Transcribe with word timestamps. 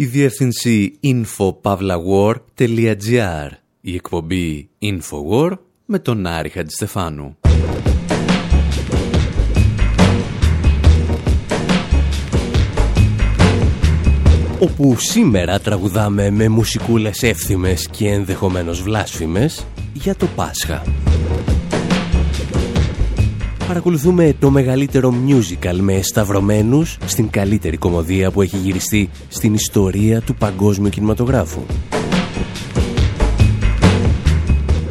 Η 0.00 0.06
διεύθυνση 0.06 0.98
infopavlawar.gr 1.02 3.48
Η 3.80 3.94
εκπομπή 3.94 4.68
Infowar 4.82 5.52
με 5.84 5.98
τον 5.98 6.26
Άρη 6.26 6.48
Χατζηστεφάνου. 6.48 7.36
όπου 14.58 14.96
σήμερα 14.98 15.60
τραγουδάμε 15.60 16.30
με 16.30 16.48
μουσικούλες 16.48 17.22
εύθυμες 17.22 17.88
και 17.88 18.08
ενδεχομένως 18.08 18.82
βλάσφημες 18.82 19.66
για 19.92 20.14
το 20.14 20.26
Πάσχα. 20.26 20.82
Παρακολουθούμε 23.70 24.34
το 24.38 24.50
μεγαλύτερο 24.50 25.14
musical 25.26 25.76
με 25.80 26.02
σταυρωμένους 26.02 26.98
στην 27.04 27.30
καλύτερη 27.30 27.76
κομμωδία 27.76 28.30
που 28.30 28.42
έχει 28.42 28.56
γυριστεί 28.56 29.10
στην 29.28 29.54
ιστορία 29.54 30.20
του 30.20 30.34
παγκόσμιου 30.34 30.88
κινηματογράφου. 30.88 31.60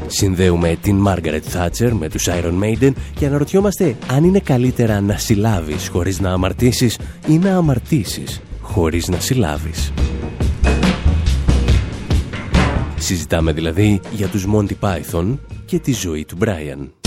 Συνδέουμε 0.07 0.77
την 0.81 1.05
Margaret 1.07 1.41
Thatcher 1.53 1.91
με 1.99 2.09
τους 2.09 2.27
Iron 2.29 2.63
Maiden 2.63 2.91
και 3.15 3.25
αναρωτιόμαστε 3.25 3.95
αν 4.07 4.23
είναι 4.23 4.39
καλύτερα 4.39 5.01
να 5.01 5.17
συλλάβεις 5.17 5.87
χωρίς 5.87 6.19
να 6.19 6.31
αμαρτήσεις 6.31 6.97
ή 7.27 7.37
να 7.37 7.57
αμαρτήσεις 7.57 8.41
χωρίς 8.61 9.07
να 9.07 9.19
συλλάβεις. 9.19 9.93
Συζητάμε 12.97 13.51
δηλαδή 13.51 13.99
για 14.11 14.27
τους 14.27 14.45
Monty 14.53 14.73
Python 14.79 15.37
και 15.65 15.79
τη 15.79 15.93
ζωή 15.93 16.25
του 16.25 16.37
Brian. 16.41 16.98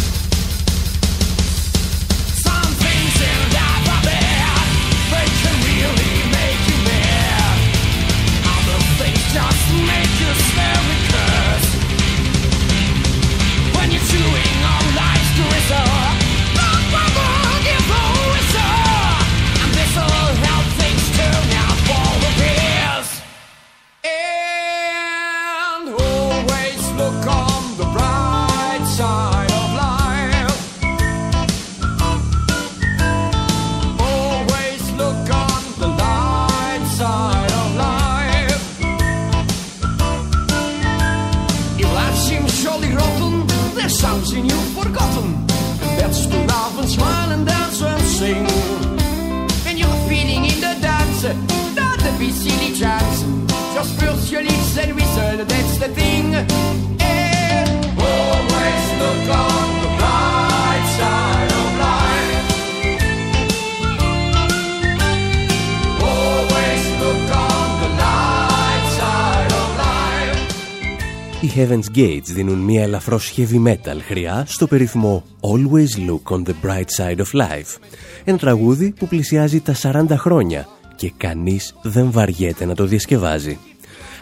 Heaven's 71.58 71.98
Gates 71.98 72.34
δίνουν 72.34 72.58
μια 72.58 72.82
ελαφρώς 72.82 73.34
heavy 73.38 73.68
metal 73.68 73.98
χρειά 74.08 74.46
στο 74.48 74.68
περίφημο 74.68 75.24
Always 75.42 76.10
Look 76.10 76.38
on 76.38 76.44
the 76.44 76.54
Bright 76.64 76.90
Side 76.98 77.20
of 77.20 77.34
Life. 77.34 77.80
Ένα 78.25 78.39
τραγούδι 78.39 78.91
που 78.91 79.09
πλησιάζει 79.09 79.61
τα 79.61 79.75
40 79.83 80.07
χρόνια 80.11 80.69
και 80.97 81.13
κανείς 81.17 81.75
δεν 81.83 82.11
βαριέται 82.11 82.65
να 82.65 82.75
το 82.75 82.85
διασκευάζει. 82.85 83.59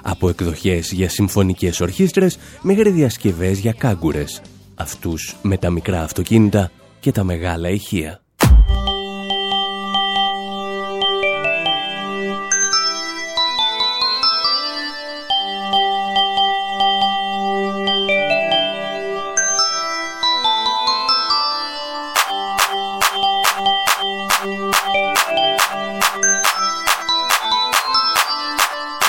Από 0.03 0.28
εκδοχές 0.28 0.93
για 0.93 1.09
συμφωνικές 1.09 1.81
ορχήστρες 1.81 2.38
μέχρι 2.62 2.91
διασκευές 2.91 3.59
για 3.59 3.72
κάγκουρες. 3.72 4.43
Αυτούς 4.75 5.37
με 5.43 5.56
τα 5.56 5.71
μικρά 5.71 6.03
αυτοκίνητα 6.03 6.71
και 7.00 7.12
τα 7.12 7.25
μεγάλα 7.25 7.69
ηχεία. 7.69 8.19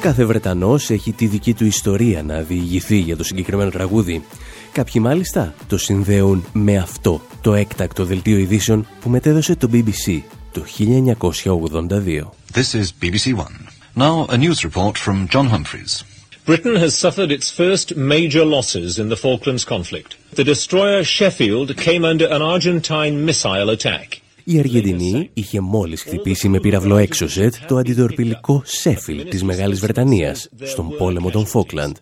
Κάθε 0.09 0.25
Βρετανός 0.25 0.91
έχει 0.91 1.13
τη 1.13 1.27
δική 1.27 1.55
του 1.55 1.65
ιστορία 1.65 2.23
να 2.23 2.41
διηγηθεί 2.41 2.99
για 2.99 3.17
το 3.17 3.25
συγκεκριμένο 3.25 3.71
τραγούδι. 3.71 4.25
Κάποιοι 4.73 5.03
μάλιστα 5.05 5.55
το 5.67 5.79
συνδέουν 5.79 6.45
με 6.53 6.77
αυτό 6.77 7.21
το 7.41 7.55
έκτακτο 7.55 8.05
δελτίο 8.05 8.39
ειδήσεων 8.39 8.87
που 9.01 9.11
μετέδωσε 9.11 9.57
το 9.57 9.71
BBC 9.73 10.21
το 10.53 10.65
1982. 10.79 12.31
This 12.55 12.75
is 12.75 12.87
BBC 13.03 13.37
One. 13.37 13.57
Now 13.97 14.27
a 14.29 14.37
news 14.37 14.65
report 14.65 14.97
from 15.05 15.29
John 15.33 15.47
Humphreys. 15.55 16.05
Britain 16.47 16.77
has 16.77 16.93
suffered 17.05 17.31
its 17.39 17.51
first 17.61 17.97
major 17.97 18.45
losses 18.57 18.99
in 18.99 19.09
the 19.13 19.21
Falklands 19.25 19.65
conflict. 19.75 20.11
The 20.39 20.45
destroyer 20.53 21.03
Sheffield 21.17 21.69
came 21.87 22.03
under 22.13 22.27
an 22.37 22.43
Argentine 22.55 23.15
missile 23.29 23.69
attack. 23.77 24.09
Η 24.51 24.59
Αργεντινή 24.59 25.31
είχε 25.35 25.61
μόλις 25.61 26.03
χτυπήσει 26.03 26.49
με 26.49 26.61
πύραυλο 26.61 26.97
έξωσετ 26.97 27.55
το 27.67 27.77
αντιτορπιλικό 27.77 28.63
Σέφιλ 28.65 29.29
της 29.29 29.43
Μεγάλης 29.43 29.81
Βρετανίας 29.81 30.49
στον 30.63 30.97
πόλεμο 30.97 31.31
των 31.31 31.47
Φόκλαντ. 31.47 31.97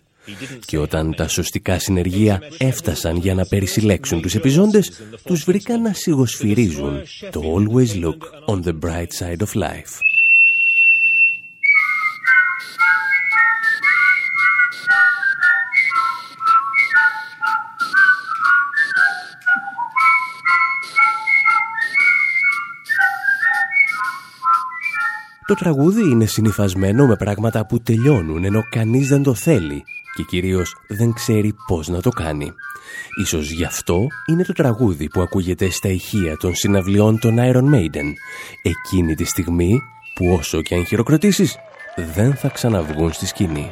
Και 0.65 0.77
όταν 0.77 1.15
τα 1.15 1.27
σωστικά 1.27 1.79
συνεργεία 1.79 2.41
έφτασαν 2.57 3.17
για 3.17 3.33
να 3.33 3.45
περισυλλέξουν 3.45 4.21
τους 4.21 4.35
επιζώντες, 4.35 4.91
τους 5.23 5.43
βρήκαν 5.43 5.81
να 5.81 5.93
σιγοσφυρίζουν 5.93 7.01
το 7.31 7.41
«Always 7.55 8.03
look 8.03 8.53
on 8.55 8.63
the 8.63 8.73
bright 8.79 9.11
side 9.19 9.45
of 9.45 9.61
life». 9.61 10.06
Το 25.47 25.53
τραγούδι 25.53 26.09
είναι 26.09 26.25
συνυφασμένο 26.25 27.07
με 27.07 27.15
πράγματα 27.15 27.65
που 27.65 27.79
τελειώνουν 27.79 28.43
ενώ 28.43 28.63
κανείς 28.69 29.07
δεν 29.07 29.23
το 29.23 29.33
θέλει 29.33 29.83
και 30.15 30.23
κυρίως 30.23 30.75
δεν 30.87 31.13
ξέρει 31.13 31.53
πώς 31.67 31.87
να 31.87 32.01
το 32.01 32.09
κάνει. 32.09 32.51
Ίσως 33.21 33.49
γι' 33.51 33.63
αυτό 33.63 34.07
είναι 34.29 34.43
το 34.43 34.53
τραγούδι 34.53 35.07
που 35.09 35.21
ακούγεται 35.21 35.69
στα 35.69 35.89
ηχεία 35.89 36.37
των 36.37 36.55
συναυλιών 36.55 37.19
των 37.19 37.37
Iron 37.39 37.73
Maiden 37.75 38.13
εκείνη 38.61 39.15
τη 39.15 39.23
στιγμή 39.23 39.81
που 40.15 40.33
όσο 40.39 40.61
και 40.61 40.75
αν 40.75 40.85
χειροκροτήσεις 40.85 41.55
δεν 42.15 42.35
θα 42.35 42.47
ξαναβγούν 42.47 43.13
στη 43.13 43.25
σκηνή. 43.25 43.71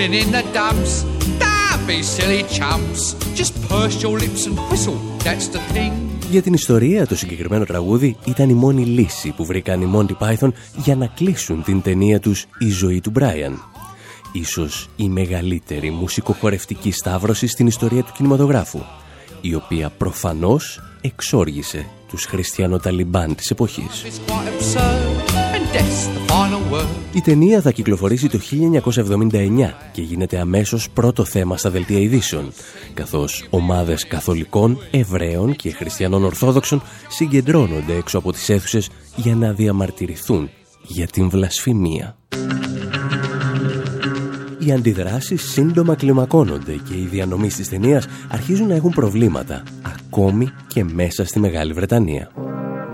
You're 0.00 0.08
feeling 0.08 0.26
in 0.26 0.32
the 0.32 0.42
dumps, 0.52 1.04
don't 1.38 1.86
be 1.86 2.02
silly 2.02 2.42
chumps. 2.58 3.14
Just 3.34 3.52
purse 3.68 4.02
your 4.02 4.18
lips 4.18 4.46
and 4.46 4.58
whistle, 4.70 4.98
that's 5.24 5.48
the 5.48 5.60
thing. 5.72 5.92
Για 6.30 6.42
την 6.42 6.52
ιστορία, 6.52 7.06
το 7.06 7.16
συγκεκριμένο 7.16 7.64
τραγούδι 7.64 8.16
ήταν 8.24 8.48
η 8.48 8.54
μόνη 8.54 8.84
λύση 8.84 9.32
που 9.36 9.44
βρήκαν 9.44 9.80
οι 9.80 9.90
Monty 9.94 10.26
Python 10.26 10.48
για 10.76 10.96
να 10.96 11.06
κλείσουν 11.06 11.62
την 11.62 11.82
ταινία 11.82 12.20
τους 12.20 12.46
«Η 12.58 12.68
ζωή 12.68 13.00
του 13.00 13.12
Brian». 13.18 13.52
Ίσως 14.32 14.88
η 14.96 15.08
μεγαλύτερη 15.08 15.90
μουσικοχορευτική 15.90 16.90
σταύρωση 16.90 17.46
στην 17.46 17.66
ιστορία 17.66 18.02
του 18.02 18.12
κινηματογράφου, 18.16 18.80
η 19.40 19.54
οποία 19.54 19.90
προφανώς 19.90 20.80
εξόργησε 21.00 21.86
τους 22.08 22.24
χριστιανοταλιμπάν 22.24 23.34
της 23.34 23.50
εποχής. 23.50 24.04
Η 27.14 27.20
ταινία 27.20 27.60
θα 27.60 27.70
κυκλοφορήσει 27.70 28.28
το 28.28 28.38
1979 28.38 29.72
και 29.92 30.02
γίνεται 30.02 30.38
αμέσως 30.38 30.90
πρώτο 30.90 31.24
θέμα 31.24 31.56
στα 31.56 31.70
δελτία 31.70 31.98
ειδήσεων, 31.98 32.52
καθώς 32.94 33.46
ομάδες 33.50 34.06
καθολικών, 34.06 34.78
Εβραίων 34.90 35.56
και 35.56 35.70
χριστιανών 35.70 36.24
Ορθόδοξων 36.24 36.82
συγκεντρώνονται 37.08 37.94
έξω 37.94 38.18
από 38.18 38.32
τις 38.32 38.48
αίθουσες 38.48 38.90
για 39.16 39.34
να 39.34 39.52
διαμαρτυρηθούν 39.52 40.50
για 40.82 41.06
την 41.06 41.28
βλασφημία. 41.28 42.16
Οι 44.58 44.72
αντιδράσεις 44.72 45.50
σύντομα 45.50 45.94
κλιμακώνονται 45.94 46.72
και 46.88 46.94
οι 46.94 47.08
διανομής 47.10 47.56
της 47.56 47.68
ταινίας 47.68 48.06
αρχίζουν 48.28 48.68
να 48.68 48.74
έχουν 48.74 48.90
προβλήματα, 48.90 49.62
ακόμη 49.82 50.52
και 50.66 50.84
μέσα 50.84 51.24
στη 51.24 51.40
Μεγάλη 51.40 51.72
Βρετανία. 51.72 52.30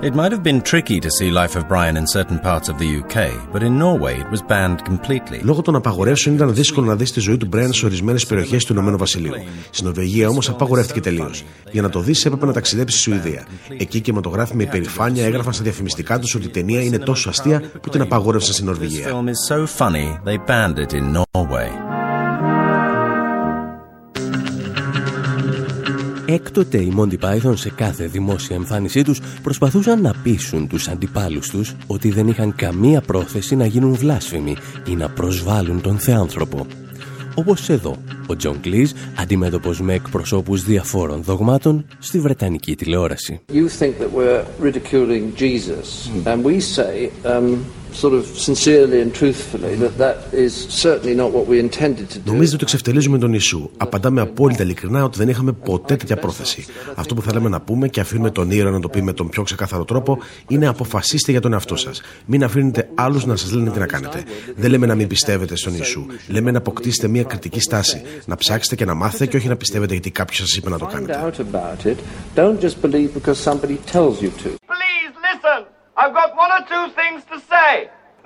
It 0.03 0.15
might 0.15 0.31
have 0.31 0.43
been 0.43 0.61
tricky 0.61 1.01
to 1.01 1.11
see 1.11 1.31
Life 1.31 1.57
of 1.57 1.67
Brian 1.69 1.97
in 1.97 2.07
certain 2.07 2.39
parts 2.39 2.69
of 2.69 2.77
the 2.79 2.89
UK, 3.01 3.17
but 3.53 3.63
in 3.63 3.79
Norway 3.79 4.21
it 4.21 4.29
was 4.31 4.43
banned 4.43 4.85
completely. 4.85 5.41
Λόγω 5.43 5.63
των 5.63 5.75
απαγορεύσεων 5.75 6.35
ήταν 6.35 6.55
δύσκολο 6.55 6.87
να 6.87 6.97
δεις 6.97 7.13
τη 7.13 7.21
ζωή 7.21 7.37
του 7.37 7.49
Brian 7.53 7.69
σε 7.71 7.87
ορισμένες 7.87 8.27
περιοχές 8.27 8.65
του 8.65 8.73
Ηνωμένου 8.73 8.97
Βασιλείου. 8.97 9.33
Στην 9.71 9.85
Νορβηγία 9.85 10.29
όμως 10.29 10.49
απαγορεύτηκε 10.49 11.01
τελείως. 11.01 11.45
Για 11.71 11.83
να 11.83 11.89
το 11.89 12.01
δεις 12.01 12.25
έπρεπε 12.25 12.47
να 12.47 12.53
ταξιδέψεις 12.53 13.01
στη 13.01 13.11
Σουηδία. 13.11 13.47
Εκεί 13.79 14.01
και 14.01 14.13
με 14.13 14.21
υπερηφάνεια 14.63 15.25
έγραφαν 15.25 15.53
στα 15.53 15.63
διαφημιστικά 15.63 16.19
τους 16.19 16.35
ότι 16.35 16.47
η 16.47 16.51
ταινία 16.51 16.83
είναι 16.83 16.99
τόσο 16.99 17.29
αστεία 17.29 17.63
που 17.81 17.89
την 17.89 18.01
απαγόρευσαν 18.01 18.55
στην 18.55 18.67
Νορβηγία. 18.67 19.23
Έκτοτε 26.29 26.79
οι 26.79 26.93
Monty 26.99 27.19
Python 27.21 27.53
σε 27.55 27.71
κάθε 27.71 28.07
δημόσια 28.07 28.57
εμφάνισή 28.57 29.03
τους 29.03 29.21
προσπαθούσαν 29.43 30.01
να 30.01 30.15
πείσουν 30.23 30.69
τους 30.69 30.89
αντιπάλους 30.89 31.51
τους 31.51 31.75
ότι 31.87 32.11
δεν 32.11 32.29
είχαν 32.29 32.55
καμία 32.55 33.01
πρόθεση 33.01 33.57
να 33.57 33.67
γίνουν 33.67 33.95
βλάσφημοι 33.95 34.57
ή 34.87 34.95
να 34.95 35.09
προσβάλλουν 35.09 35.81
τον 35.81 35.99
θεάνθρωπο. 35.99 36.67
Όπως 37.35 37.69
εδώ, 37.69 37.97
ο 38.27 38.37
Τζον 38.37 38.61
Κλίζ 38.61 38.91
αντιμέτωπος 39.19 39.81
με 39.81 39.95
εκπροσώπους 39.95 40.65
διαφόρων 40.65 41.23
δογμάτων 41.23 41.87
στη 41.99 42.21
Βρετανική 42.21 42.77
τηλεόραση. 42.77 43.41
You 43.53 43.69
think 43.81 43.99
that 43.99 44.11
we're 44.13 44.45
ridiculing 44.61 45.35
Jesus, 45.37 46.11
and 46.25 46.43
we 46.45 46.61
say, 46.61 47.11
um, 47.25 47.59
sort 48.03 48.15
of 48.21 48.25
sincerely 48.47 48.99
and 49.05 49.11
truthfully 49.21 49.75
that 49.85 49.95
that 50.05 50.17
is 50.45 50.53
certainly 50.85 51.15
not 51.23 51.31
what 51.37 51.45
we 51.51 51.57
intended 51.67 52.07
to 52.11 52.19
do. 52.19 52.25
Νομίζετε 52.25 52.55
ότι 52.55 52.63
εξευτελίζουμε 52.63 53.19
τον 53.19 53.33
Ιησού. 53.33 53.71
Απαντάμε 53.77 54.21
απόλυτα 54.21 54.63
ειλικρινά 54.63 55.05
ότι 55.05 55.19
δεν 55.19 55.29
είχαμε 55.29 55.53
ποτέ 55.53 55.97
τέτοια 55.97 56.17
πρόθεση. 56.17 56.65
Αυτό 56.95 57.15
που 57.15 57.23
θέλαμε 57.23 57.49
να 57.49 57.61
πούμε 57.61 57.89
και 57.89 58.01
αφήνουμε 58.01 58.31
τον 58.31 58.51
ήρωα 58.51 58.71
να 58.71 58.81
το 58.81 58.89
πει 58.89 59.03
με 59.03 59.13
τον 59.13 59.29
πιο 59.29 59.43
ξεκάθαρο 59.43 59.85
τρόπο 59.85 60.19
είναι 60.49 60.67
αποφασίστε 60.67 61.31
για 61.31 61.41
τον 61.41 61.53
εαυτό 61.53 61.77
σας. 61.77 62.01
Μην 62.27 62.45
αφήνετε 62.45 62.89
άλλους 62.95 63.27
να 63.27 63.37
σας 63.37 63.53
λένε 63.53 63.71
τι 63.71 63.79
να 63.79 63.87
κάνετε. 63.87 64.25
Δεν 64.57 64.71
λέμε 64.71 64.87
να 64.87 64.95
μην 64.95 65.07
πιστεύετε 65.07 65.57
στον 65.57 65.75
Ιησού. 65.75 66.07
Λέμε 66.29 66.51
να 66.51 66.59
αποκτήσετε 66.59 67.09
μια 67.09 67.23
κριτική 67.23 67.61
στάση. 67.61 68.03
Να 68.25 68.37
ψάξετε 68.37 68.75
και 68.75 68.85
να 68.85 68.95
μάθετε 68.95 69.27
και 69.27 69.37
όχι 69.37 69.49
να 69.49 69.57
πιστεύετε 69.57 69.93
γιατί 69.93 70.11
κάποιος 70.11 70.39
σας 70.39 70.57
είπε 70.57 70.71
να 70.71 70.79
το 70.79 70.87
κάνετε. 70.87 71.33
I've 76.01 76.15
got 76.21 76.31
one 76.45 76.53
or 76.57 76.63
two 76.73 76.87
things 76.99 77.21
to 77.31 77.37
say. 77.53 77.73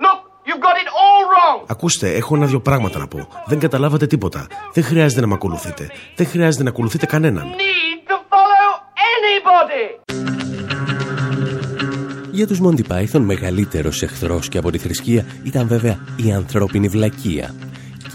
Look, 0.05 0.19
you've 0.47 0.63
got 0.67 0.75
it 0.83 0.89
all 1.01 1.21
wrong. 1.31 1.65
Ακούστε, 1.67 2.15
έχω 2.15 2.35
ένα-δυο 2.35 2.59
πράγματα 2.59 2.99
να 2.99 3.07
πω. 3.07 3.27
Δεν 3.45 3.59
καταλάβατε 3.59 4.07
τίποτα. 4.07 4.47
Δεν 4.73 4.83
χρειάζεται 4.83 5.21
να 5.21 5.27
με 5.27 5.33
ακολουθείτε. 5.33 5.87
Δεν 6.15 6.27
χρειάζεται 6.27 6.63
να 6.63 6.69
ακολουθείτε 6.69 7.05
κανέναν. 7.05 7.43
Need 7.43 8.11
to 8.11 8.15
follow 8.15 8.71
anybody. 9.15 10.15
Για 12.31 12.47
τους 12.47 12.59
Monty 12.63 12.81
Python 12.91 13.19
μεγαλύτερος 13.19 14.01
εχθρός 14.01 14.49
και 14.49 14.57
από 14.57 14.71
τη 14.71 14.77
θρησκεία 14.77 15.25
ήταν 15.43 15.67
βέβαια 15.67 15.99
η 16.15 16.31
ανθρώπινη 16.31 16.87
βλακεία 16.87 17.55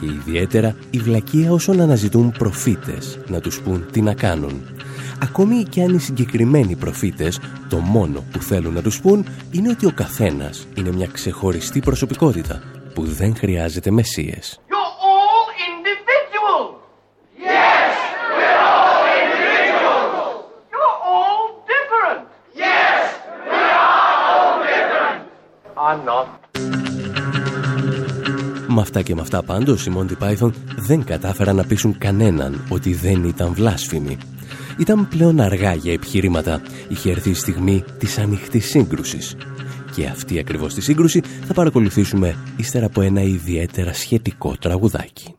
και 0.00 0.06
ιδιαίτερα 0.06 0.76
η 0.90 0.98
βλακεία 0.98 1.52
όσων 1.52 1.80
αναζητούν 1.80 2.32
προφήτες 2.38 3.18
να 3.26 3.40
τους 3.40 3.60
πούν 3.60 3.86
τι 3.92 4.02
να 4.02 4.14
κάνουν 4.14 4.68
Ακόμη 5.22 5.62
και 5.62 5.82
αν 5.82 5.94
οι 5.94 5.98
συγκεκριμένοι 5.98 6.76
προφήτες 6.76 7.40
το 7.68 7.78
μόνο 7.78 8.24
που 8.32 8.42
θέλουν 8.42 8.74
να 8.74 8.82
τους 8.82 9.00
πούν 9.00 9.26
είναι 9.50 9.68
ότι 9.68 9.86
ο 9.86 9.92
καθένας 9.94 10.66
είναι 10.74 10.92
μια 10.92 11.06
ξεχωριστή 11.06 11.80
προσωπικότητα 11.80 12.62
που 12.94 13.04
δεν 13.04 13.36
χρειάζεται 13.36 13.90
μεσίες. 13.90 14.60
Με 28.68 28.82
αυτά 28.82 29.02
και 29.02 29.14
με 29.14 29.20
αυτά 29.20 29.42
πάντως 29.42 29.86
οι 29.86 29.92
Monty 29.96 30.24
Python 30.24 30.50
δεν 30.76 31.04
κατάφεραν 31.04 31.56
να 31.56 31.64
πείσουν 31.64 31.98
κανέναν 31.98 32.64
ότι 32.68 32.94
δεν 32.94 33.24
ήταν 33.24 33.52
βλάσφημοι. 33.52 34.18
Ήταν 34.78 35.08
πλέον 35.08 35.40
αργά 35.40 35.74
για 35.74 35.92
επιχειρήματα. 35.92 36.60
Είχε 36.88 37.10
έρθει 37.10 37.30
η 37.30 37.34
στιγμή 37.34 37.84
της 37.98 38.18
ανοιχτής 38.18 38.66
σύγκρουσης. 38.66 39.36
Και 39.94 40.06
αυτή 40.06 40.38
ακριβώς 40.38 40.74
τη 40.74 40.80
σύγκρουση 40.80 41.22
θα 41.46 41.54
παρακολουθήσουμε 41.54 42.36
ύστερα 42.56 42.86
από 42.86 43.00
ένα 43.00 43.22
ιδιαίτερα 43.22 43.92
σχετικό 43.92 44.56
τραγουδάκι. 44.60 45.34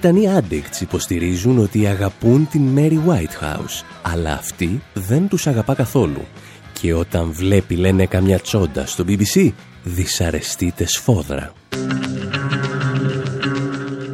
Βρετανοί 0.00 0.28
addicts 0.38 0.80
υποστηρίζουν 0.80 1.58
ότι 1.58 1.86
αγαπούν 1.86 2.48
την 2.50 2.62
Mary 2.76 2.98
Whitehouse, 3.08 3.84
αλλά 4.02 4.32
αυτή 4.32 4.82
δεν 4.94 5.28
τους 5.28 5.46
αγαπά 5.46 5.74
καθόλου. 5.74 6.24
Και 6.72 6.94
όταν 6.94 7.32
βλέπει, 7.32 7.76
λένε, 7.76 8.06
καμιά 8.06 8.38
τσόντα 8.38 8.86
στο 8.86 9.04
BBC, 9.08 9.52
δυσαρεστείται 9.82 10.86
σφόδρα. 10.86 11.52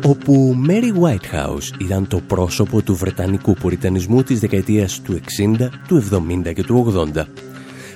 Όπου 0.05 0.57
Mary 0.69 1.03
Whitehouse 1.03 1.81
ήταν 1.81 2.09
το 2.09 2.21
πρόσωπο 2.21 2.83
του 2.83 2.95
βρετανικού 2.95 3.55
πουριτανισμού 3.55 4.23
της 4.23 4.41
δεκαετίας 4.41 5.01
του 5.01 5.21
60, 5.39 5.69
του 5.89 6.05
70 6.47 6.53
και 6.55 6.63
του 6.63 6.95
80 7.15 7.25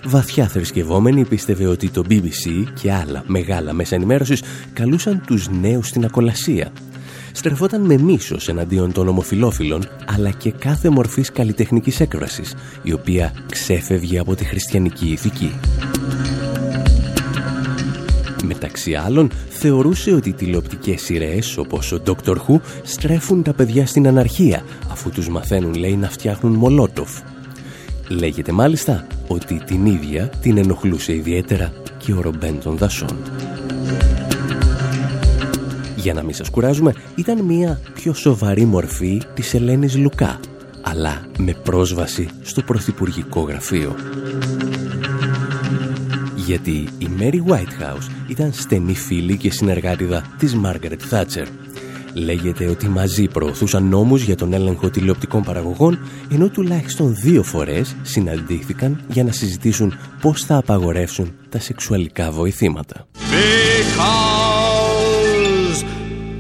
βαθιά 0.05 0.49
θρησκευόμενη 0.49 1.25
πίστευε 1.25 1.67
ότι 1.67 1.91
το 1.91 2.05
BBC 2.11 2.65
και 2.81 2.93
άλλα 2.93 3.23
μεγάλα 3.27 3.73
μέσα 3.73 3.95
ενημέρωσης 3.95 4.43
καλούσαν 4.73 5.23
τους 5.27 5.49
νέους 5.49 5.89
στην 5.89 6.05
ακολασία. 6.05 6.73
Στρεφόταν 7.33 7.81
με 7.81 7.99
μίσος 7.99 8.49
εναντίον 8.49 8.93
των 8.93 9.09
ομοφιλόφιλων, 9.09 9.89
αλλά 10.17 10.31
και 10.31 10.51
κάθε 10.51 10.89
μορφής 10.89 11.33
καλλιτεχνικής 11.33 12.01
έκφρασης, 12.01 12.55
η 12.83 12.93
οποία 12.93 13.33
ξέφευγε 13.51 14.19
από 14.19 14.35
τη 14.35 14.45
χριστιανική 14.45 15.07
ηθική. 15.07 15.53
Μεταξύ 18.45 18.95
άλλων, 18.95 19.31
θεωρούσε 19.49 20.13
ότι 20.15 20.29
οι 20.29 20.33
τηλεοπτικές 20.33 21.03
σειρές 21.03 21.57
όπως 21.57 21.93
ο 21.93 22.03
Dr. 22.07 22.37
Who 22.37 22.61
στρέφουν 22.83 23.43
τα 23.43 23.53
παιδιά 23.53 23.87
στην 23.87 24.07
αναρχία, 24.07 24.63
αφού 24.91 25.11
τους 25.11 25.29
μαθαίνουν, 25.29 25.75
λέει, 25.75 25.97
να 25.97 26.09
φτιάχνουν 26.09 26.53
μολότοφ. 26.53 27.11
Λέγεται 28.09 28.53
μάλιστα 28.53 29.07
ότι 29.27 29.63
την 29.65 29.87
ίδια 29.87 30.31
την 30.43 30.59
ενοχλούσε 30.59 31.15
ιδιαίτερα 31.15 31.73
και 31.99 32.13
ο 32.13 32.21
Ρομπέν 32.21 32.61
των 32.61 32.77
Δασών. 32.77 33.17
Για 36.03 36.15
να 36.15 36.23
μην 36.23 36.35
σας 36.35 36.51
κουράζουμε, 36.51 36.95
ήταν 37.15 37.45
μια 37.45 37.81
πιο 37.95 38.13
σοβαρή 38.13 38.65
μορφή 38.65 39.23
της 39.35 39.55
Ελένης 39.55 39.97
Λουκά, 39.97 40.41
αλλά 40.83 41.27
με 41.39 41.53
πρόσβαση 41.53 42.29
στο 42.43 42.63
πρωθυπουργικό 42.63 43.41
γραφείο. 43.41 43.95
Γιατί 46.37 46.89
η 46.99 47.09
Mary 47.19 47.53
Whitehouse 47.53 48.11
ήταν 48.29 48.53
στενή 48.53 48.95
φίλη 48.95 49.37
και 49.37 49.51
συνεργάτηδα 49.51 50.25
της 50.39 50.55
Μάργαρετ 50.55 51.01
Θάτσερ, 51.05 51.47
Λέγεται 52.13 52.67
ότι 52.67 52.89
μαζί 52.89 53.27
προωθούσαν 53.27 53.89
νόμους 53.89 54.23
για 54.23 54.37
τον 54.37 54.53
έλεγχο 54.53 54.91
τηλεοπτικών 54.91 55.43
παραγωγών, 55.43 55.99
ενώ 56.31 56.49
τουλάχιστον 56.49 57.15
δύο 57.15 57.43
φορές 57.43 57.97
συναντήθηκαν 58.03 59.01
για 59.09 59.25
να 59.25 59.33
συζητήσουν 59.33 59.95
πώς 60.21 60.45
θα 60.45 60.57
απαγορεύσουν 60.57 61.33
τα 61.49 61.61
σεξουαλικά 61.61 62.31
βοηθήματα. 62.31 63.07
Because 63.15 64.48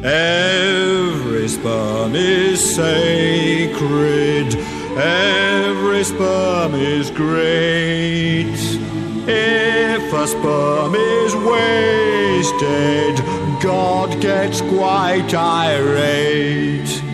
every 0.04 1.48
sperm 1.48 2.14
is 2.14 2.74
sacred, 2.74 4.54
every 4.96 6.04
sperm 6.04 6.74
is 6.74 7.10
great. 7.10 8.46
If 9.30 10.12
a 10.12 10.26
sperm 10.26 10.94
is 10.94 11.34
wasted, 11.34 13.16
God 13.62 14.20
gets 14.20 14.60
quite 14.62 15.34
irate. 15.34 17.07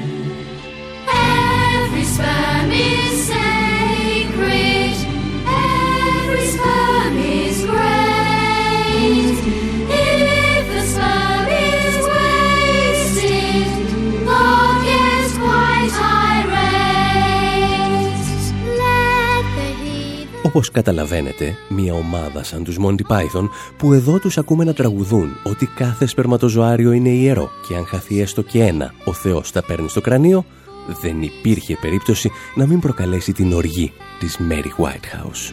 Όπως 20.55 20.71
καταλαβαίνετε, 20.71 21.57
μια 21.69 21.95
ομάδα 21.95 22.45
σαν 22.45 22.65
τους 22.65 22.77
Monty 22.81 23.01
Python 23.09 23.49
που 23.77 23.93
εδώ 23.93 24.19
τους 24.19 24.39
ακούμε 24.39 24.65
να 24.65 24.73
τραγουδούν 24.73 25.37
ότι 25.43 25.67
κάθε 25.67 26.07
σπερματοζωάριο 26.07 26.93
είναι 26.93 27.09
ιερό 27.09 27.51
και 27.69 27.75
αν 27.75 27.87
χαθεί 27.87 28.21
έστω 28.21 28.43
και 28.43 28.63
ένα, 28.63 28.95
ο 29.05 29.13
Θεός 29.13 29.53
τα 29.53 29.63
παίρνει 29.65 29.89
στο 29.89 30.01
κρανίο, 30.01 30.45
δεν 31.03 31.23
υπήρχε 31.23 31.79
περίπτωση 31.81 32.31
να 32.55 32.67
μην 32.67 32.81
προκαλέσει 32.81 33.33
την 33.33 33.53
οργή 33.53 33.93
της 34.19 34.39
Mary 34.51 34.85
Whitehouse. 34.85 35.53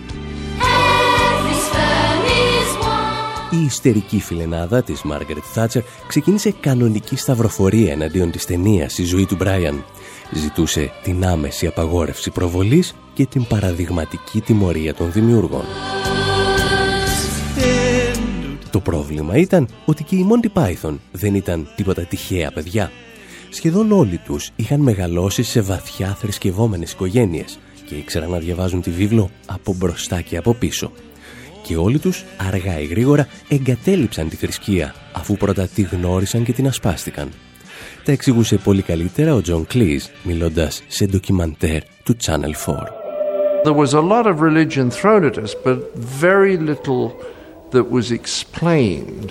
Η 3.51 3.63
ιστερική 3.65 4.19
φιλενάδα 4.19 4.83
της 4.83 5.01
Μάργαρετ 5.01 5.43
Θάτσερ 5.53 5.81
ξεκίνησε 6.07 6.53
κανονική 6.59 7.15
σταυροφορία 7.15 7.91
εναντίον 7.91 8.31
της 8.31 8.45
ταινίας 8.45 8.97
«Η 8.97 9.03
ζωή 9.03 9.25
του 9.25 9.35
Μπράιαν». 9.35 9.83
Ζητούσε 10.33 10.91
την 11.03 11.25
άμεση 11.25 11.67
απαγόρευση 11.67 12.31
προβολής 12.31 12.95
και 13.13 13.25
την 13.25 13.45
παραδειγματική 13.47 14.41
τιμωρία 14.41 14.93
των 14.93 15.11
δημιούργων. 15.11 15.63
Το 18.71 18.79
πρόβλημα 18.79 19.35
ήταν 19.35 19.67
ότι 19.85 20.03
και 20.03 20.15
οι 20.15 20.27
Monty 20.29 20.61
Python 20.61 20.97
δεν 21.11 21.35
ήταν 21.35 21.67
τίποτα 21.75 22.01
τυχαία 22.01 22.51
παιδιά. 22.51 22.91
Σχεδόν 23.49 23.91
όλοι 23.91 24.17
τους 24.17 24.49
είχαν 24.55 24.79
μεγαλώσει 24.79 25.43
σε 25.43 25.61
βαθιά 25.61 26.07
θρησκευόμενες 26.07 26.91
οικογένειες 26.91 27.59
και 27.85 27.95
ήξεραν 27.95 28.29
να 28.29 28.37
διαβάζουν 28.37 28.81
τη 28.81 28.89
βίβλο 28.89 29.29
από 29.45 29.73
μπροστά 29.73 30.21
και 30.21 30.37
από 30.37 30.53
πίσω. 30.53 30.91
Και 31.63 31.77
όλοι 31.77 31.99
τους, 31.99 32.23
αργά 32.37 32.79
ή 32.79 32.85
γρήγορα, 32.85 33.27
εγκατέλειψαν 33.47 34.29
τη 34.29 34.35
θρησκεία, 34.35 34.95
αφού 35.11 35.37
πρώτα 35.37 35.67
τη 35.67 35.81
γνώρισαν 35.81 36.43
και 36.43 36.53
την 36.53 36.67
ασπάστηκαν. 36.67 37.29
Τα 38.05 38.11
εξηγούσε 38.11 38.57
πολύ 38.57 38.81
καλύτερα 38.81 39.35
ο 39.35 39.41
Τζον 39.41 39.67
Cleese, 39.73 40.09
μιλώντας 40.23 40.83
σε 40.87 41.05
ντοκιμαντέρ 41.05 41.81
του 42.03 42.15
Channel 42.25 42.53
4. 42.65 43.01
There 43.63 43.73
was 43.73 43.93
a 43.93 44.01
lot 44.01 44.25
of 44.25 44.41
religion 44.41 44.89
thrown 44.89 45.23
at 45.23 45.37
us, 45.37 45.53
but 45.65 45.77
very 46.21 46.57
little 46.57 47.03
that 47.73 47.85
was 47.91 48.11
explained. 48.19 49.29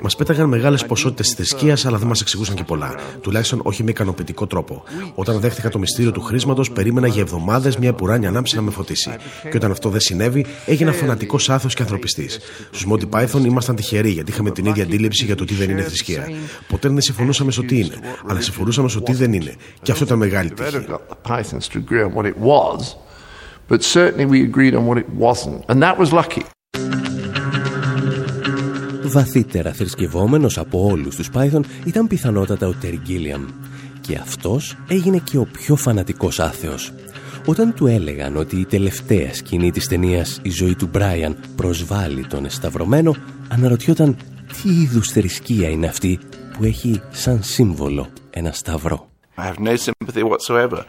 Μας 0.00 0.16
πέταγαν 0.16 0.48
μεγάλες 0.48 0.86
ποσότητες 0.86 1.34
θρησκείας, 1.36 1.86
αλλά 1.86 1.98
δεν 1.98 2.08
μας 2.08 2.20
εξηγούσαν 2.20 2.54
και 2.54 2.64
πολλά. 2.64 2.94
Τουλάχιστον 3.20 3.60
όχι 3.62 3.82
με 3.82 3.90
ικανοποιητικό 3.90 4.46
τρόπο. 4.46 4.82
Όταν 5.14 5.40
δέχτηκα 5.40 5.68
το 5.68 5.78
μυστήριο 5.78 6.12
του 6.12 6.20
χρίσματος, 6.20 6.70
περίμενα 6.70 7.06
για 7.06 7.22
εβδομάδες 7.22 7.76
μια 7.76 7.92
επουράνια 7.92 8.28
λάμψη 8.28 8.56
να 8.56 8.62
με 8.62 8.70
φωτίσει. 8.70 9.10
Και 9.42 9.56
όταν 9.56 9.70
αυτό 9.70 9.88
δεν 9.88 10.00
συνέβη, 10.00 10.46
έγινα 10.66 10.92
φανατικός 10.92 11.50
άθεος 11.50 11.74
και 11.74 11.82
ανθρωπιστής. 11.82 12.38
Στους 12.70 12.86
Monty 12.90 13.08
Python 13.10 13.44
ήμασταν 13.44 13.76
τυχεροί, 13.76 14.10
γιατί 14.10 14.30
είχαμε 14.30 14.50
την 14.50 14.66
ίδια 14.66 14.82
αντίληψη 14.82 15.24
για 15.24 15.34
το 15.34 15.44
τι 15.44 15.54
δεν 15.54 15.70
είναι 15.70 15.82
θρησκεία. 15.82 16.28
Ποτέ 16.68 16.88
δεν 16.88 17.00
συμφωνούσαμε 17.00 17.50
στο 17.50 17.62
τι 17.62 17.78
είναι, 17.78 17.94
αλλά 18.26 18.40
συμφωνούσαμε 18.40 18.88
στο 18.88 19.00
τι 19.00 19.12
δεν 19.12 19.32
είναι. 19.32 19.54
Και 19.82 19.92
αυτό 19.92 20.04
ήταν 20.04 20.18
μεγάλη 20.18 20.50
τύχη. 20.50 20.86
But 23.70 23.82
certainly 23.82 24.24
we 24.24 24.40
agreed 24.50 24.74
on 24.74 24.86
what 24.86 24.96
it 24.96 25.08
wasn't. 25.26 25.58
And 25.68 25.82
that 25.82 25.98
was 25.98 26.10
lucky. 26.10 26.42
Βαθύτερα 29.10 29.72
θρησκευόμενος 29.72 30.58
από 30.58 30.84
όλους 30.90 31.16
τους 31.16 31.28
Python 31.34 31.60
ήταν 31.84 32.06
πιθανότατα 32.06 32.66
ο 32.66 32.74
Terry 32.82 33.08
Gilliam. 33.08 33.46
Και 34.00 34.16
αυτός 34.16 34.76
έγινε 34.88 35.18
και 35.18 35.38
ο 35.38 35.46
πιο 35.52 35.76
φανατικός 35.76 36.40
άθεος. 36.40 36.92
Όταν 37.46 37.74
του 37.74 37.86
έλεγαν 37.86 38.36
ότι 38.36 38.56
η 38.56 38.64
τελευταία 38.64 39.34
σκηνή 39.34 39.70
της 39.70 39.88
ταινίας 39.88 40.40
«Η 40.42 40.50
ζωή 40.50 40.74
του 40.74 40.88
Μπράιαν» 40.92 41.36
προσβάλλει 41.56 42.26
τον 42.26 42.44
εσταυρωμένο, 42.44 43.14
αναρωτιόταν 43.48 44.16
τι 44.62 44.68
είδους 44.68 45.08
θρησκεία 45.08 45.68
είναι 45.68 45.86
αυτή 45.86 46.18
που 46.56 46.64
έχει 46.64 47.00
σαν 47.10 47.42
σύμβολο 47.42 48.08
ένα 48.30 48.52
σταυρό. 48.52 49.08
I 49.36 49.40
have 49.40 49.58
no 49.58 49.76
sympathy 49.76 50.22
whatsoever 50.22 50.82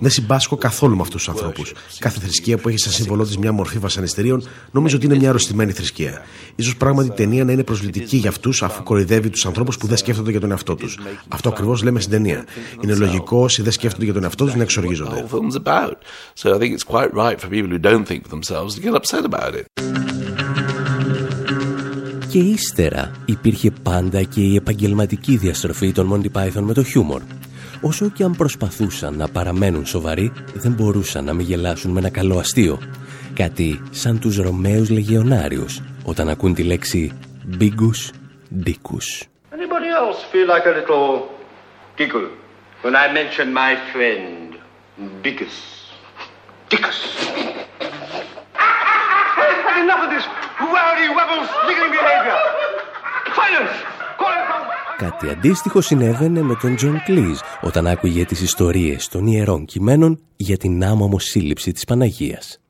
δεν 0.00 0.10
συμπάσχω 0.10 0.56
καθόλου 0.56 0.96
με 0.96 1.02
αυτούς 1.02 1.24
τους 1.24 1.28
ανθρώπους. 1.28 1.72
Κάθε 1.98 2.20
θρησκεία 2.20 2.58
που 2.58 2.68
έχει 2.68 2.78
σαν 2.78 2.92
σύμβολό 2.92 3.24
της 3.24 3.38
μια 3.38 3.52
μορφή 3.52 3.78
βασανιστήριων 3.78 4.48
νομίζω 4.70 4.96
ότι 4.96 5.06
είναι 5.06 5.16
μια 5.16 5.28
αρρωστημένη 5.28 5.72
θρησκεία. 5.72 6.22
σω 6.62 6.76
πράγματι 6.78 7.08
η 7.08 7.12
ταινία 7.12 7.44
να 7.44 7.52
είναι 7.52 7.64
προσβλητική 7.64 8.16
για 8.16 8.30
αυτούς 8.30 8.62
αφού 8.62 8.82
κοροϊδεύει 8.82 9.30
τους 9.30 9.46
ανθρώπους 9.46 9.76
που 9.76 9.86
δεν 9.86 9.96
σκέφτονται 9.96 10.30
για 10.30 10.40
τον 10.40 10.50
εαυτό 10.50 10.74
τους. 10.74 10.98
Αυτό 11.28 11.48
ακριβώς 11.48 11.82
λέμε 11.82 12.00
στην 12.00 12.12
ταινία. 12.12 12.44
Είναι 12.80 12.94
λογικό 12.94 13.42
όσοι 13.42 13.62
δεν 13.62 13.72
σκέφτονται 13.72 14.04
για 14.04 14.14
τον 14.14 14.22
εαυτό 14.22 14.44
τους 14.44 14.54
να 14.54 14.62
εξοργίζονται. 14.62 15.24
Και 22.32 22.38
ύστερα 22.38 23.10
υπήρχε 23.24 23.70
πάντα 23.82 24.22
και 24.22 24.40
η 24.40 24.56
επαγγελματική 24.56 25.36
διαστροφή 25.36 25.92
των 25.92 26.12
Monty 26.12 26.38
Python 26.38 26.60
με 26.60 26.72
το 26.72 26.82
χιούμορ. 26.82 27.22
Όσο 27.80 28.10
και 28.10 28.24
αν 28.24 28.32
προσπαθούσαν 28.36 29.16
να 29.16 29.28
παραμένουν 29.28 29.86
σοβαροί, 29.86 30.32
δεν 30.54 30.72
μπορούσαν 30.72 31.24
να 31.24 31.32
μην 31.32 31.46
γελάσουν 31.46 31.90
με 31.90 31.98
ένα 31.98 32.10
καλό 32.10 32.38
αστείο. 32.38 32.78
Κάτι 33.34 33.82
σαν 33.90 34.18
τους 34.18 34.36
Ρωμαίους 34.36 34.90
Λεγεωνάριους, 34.90 35.80
όταν 36.04 36.28
ακούν 36.28 36.54
τη 36.54 36.62
λέξη 36.62 37.12
«μπίγκους 37.44 38.10
ντίκους». 38.54 39.22
Anybody 39.50 39.88
else 40.00 40.18
feel 40.32 40.48
like 40.54 40.66
a 40.66 40.74
little 40.80 41.28
giggle 41.98 42.28
when 42.82 42.94
I 42.96 43.12
mention 43.12 43.52
my 43.52 43.72
friend 43.92 44.48
Biggus? 45.22 45.56
Dickus. 46.70 46.98
Enough 49.82 50.04
of 50.06 50.10
this 50.14 50.41
Κάτι 54.96 55.28
αντίστοιχο 55.28 55.80
συνέβαινε 55.80 56.42
με 56.42 56.54
τον 56.60 56.76
Τζον 56.76 57.02
Κλίζ 57.04 57.38
όταν 57.60 57.86
άκουγε 57.86 58.24
τις 58.24 58.40
ιστορίες 58.40 59.08
των 59.08 59.26
ιερών 59.26 59.64
κειμένων 59.64 60.20
για 60.36 60.56
την 60.56 60.84
άμωμο 60.84 61.18
σύλληψη 61.18 61.72
της 61.72 61.84
Παναγίας 61.84 62.61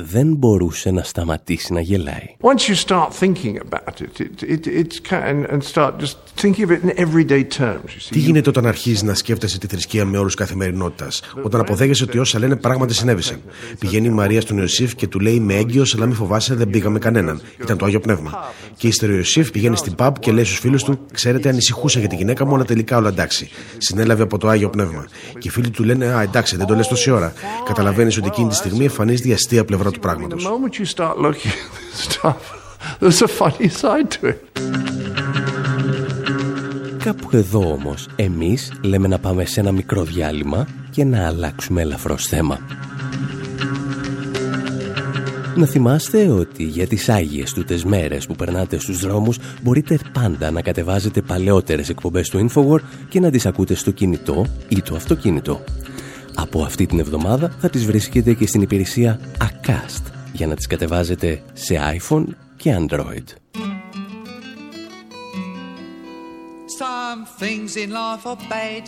δεν 0.00 0.34
μπορούσε 0.34 0.90
να 0.90 1.02
σταματήσει 1.02 1.72
να 1.72 1.80
γελάει. 1.80 2.36
Once 2.40 2.68
you 2.68 2.74
start 2.86 3.08
thinking 3.20 3.56
about 3.68 4.00
it, 4.00 4.20
it, 4.42 4.66
it, 4.66 4.92
can 5.08 5.46
and 5.52 5.62
start 5.62 5.92
just 5.98 6.16
thinking 6.36 6.64
of 6.64 6.70
it 6.70 6.82
in 6.82 7.06
everyday 7.06 7.44
terms. 7.58 8.08
Τι 8.10 8.18
γίνεται 8.18 8.48
όταν 8.48 8.66
αρχίζεις 8.66 9.02
να 9.02 9.14
σκέφτεσαι 9.14 9.58
τη 9.58 9.66
θρησκεία 9.66 10.04
με 10.04 10.18
όρους 10.18 10.34
καθημερινότητας, 10.34 11.22
όταν 11.42 11.60
αποδέχεσαι 11.60 12.04
ότι 12.04 12.18
όσα 12.18 12.38
λένε 12.38 12.56
πράγματι 12.56 12.94
συνέβησαν. 12.94 13.40
Πηγαίνει 13.78 14.06
η 14.06 14.10
Μαρία 14.10 14.40
στον 14.40 14.58
Ιωσήφ 14.58 14.94
και 14.94 15.06
του 15.06 15.20
λέει 15.20 15.40
με 15.40 15.54
έγκυο, 15.54 15.84
αλλά 15.96 16.06
μην 16.06 16.14
φοβάσαι, 16.14 16.54
δεν 16.54 16.70
πήγαμε 16.70 16.98
κανέναν. 16.98 17.40
Ήταν 17.62 17.76
το 17.78 17.84
Άγιο 17.84 18.00
Πνεύμα. 18.00 18.52
Και 18.76 18.86
ύστερα 18.86 19.12
ο 19.12 19.16
Ιωσήφ 19.16 19.50
πηγαίνει 19.50 19.76
στην 19.76 19.94
pub 19.98 20.12
και 20.20 20.32
λέει 20.32 20.44
στους 20.44 20.58
φίλους 20.58 20.84
του, 20.84 20.98
ξέρετε, 21.12 21.48
ανησυχούσα 21.48 21.98
για 21.98 22.08
τη 22.08 22.16
γυναίκα 22.16 22.46
μου, 22.46 22.54
αλλά 22.54 22.64
τελικά 22.64 22.96
όλα 22.96 23.08
εντάξει. 23.08 23.50
Συνέλαβε 23.78 24.22
από 24.22 24.38
το 24.38 24.48
Άγιο 24.48 24.70
Πνεύμα. 24.70 25.06
Και 25.38 25.48
οι 25.48 25.50
φίλοι 25.50 25.70
του 25.70 25.84
λένε, 25.84 26.06
Α, 26.06 26.22
εντάξει, 26.22 26.56
δεν 26.56 26.66
το 26.66 26.74
λες 26.74 26.88
τόση 26.88 27.10
ώρα. 27.10 27.32
Καταλαβαίνεις 27.64 28.16
ότι 28.16 28.26
εκείνη 28.26 28.48
τη 28.48 28.54
στιγμή 28.54 28.84
εμφανίζεται 28.84 29.28
η 29.28 29.32
αστεία 29.32 29.64
πλευρά 29.64 29.83
του 29.90 30.00
πράγματος. 30.00 30.42
Κάπου 37.04 37.28
εδώ 37.32 37.72
όμως 37.72 38.08
εμείς 38.16 38.72
λέμε 38.82 39.08
να 39.08 39.18
πάμε 39.18 39.44
σε 39.44 39.60
ένα 39.60 39.72
μικρό 39.72 40.02
διάλειμμα 40.02 40.66
και 40.90 41.04
να 41.04 41.26
αλλάξουμε 41.26 41.82
ελαφρώς 41.82 42.26
θέμα. 42.26 42.58
Να 45.56 45.66
θυμάστε 45.66 46.28
ότι 46.28 46.64
για 46.64 46.86
τις 46.86 47.08
άγιες 47.08 47.52
τούτες 47.52 47.84
μέρες 47.84 48.26
που 48.26 48.34
περνάτε 48.34 48.78
στους 48.78 48.98
δρόμους 48.98 49.38
μπορείτε 49.62 49.98
πάντα 50.12 50.50
να 50.50 50.60
κατεβάζετε 50.62 51.22
παλαιότερες 51.22 51.88
εκπομπές 51.88 52.28
του 52.28 52.48
Infowar 52.48 52.80
και 53.08 53.20
να 53.20 53.30
τις 53.30 53.46
ακούτε 53.46 53.74
στο 53.74 53.90
κινητό 53.90 54.46
ή 54.68 54.82
το 54.82 54.94
αυτοκίνητο. 54.94 55.64
Από 56.34 56.62
αυτή 56.62 56.86
την 56.86 56.98
εβδομάδα 56.98 57.56
θα 57.60 57.70
τις 57.70 57.84
βρίσκετε 57.84 58.34
και 58.34 58.46
στην 58.46 58.60
υπηρεσία 58.62 59.20
Acast 59.38 60.02
για 60.32 60.46
να 60.46 60.54
τις 60.54 60.66
κατεβάζετε 60.66 61.42
σε 61.52 61.98
iPhone 61.98 62.24
και 62.56 62.76
Android. 62.78 63.24
Some 66.78 67.26
things 67.42 67.76
in 67.76 67.90
life 67.90 68.24
are 68.26 68.40
bad, 68.48 68.84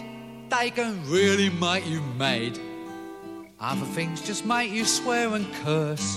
they 0.54 0.68
can 0.78 0.92
really 1.16 1.50
make 1.66 1.84
you 1.94 2.00
mad. 2.24 2.52
Other 3.70 3.88
things 3.96 4.16
just 4.30 4.44
make 4.44 4.70
you 4.78 4.84
swear 4.84 5.26
and 5.36 5.46
curse. 5.64 6.08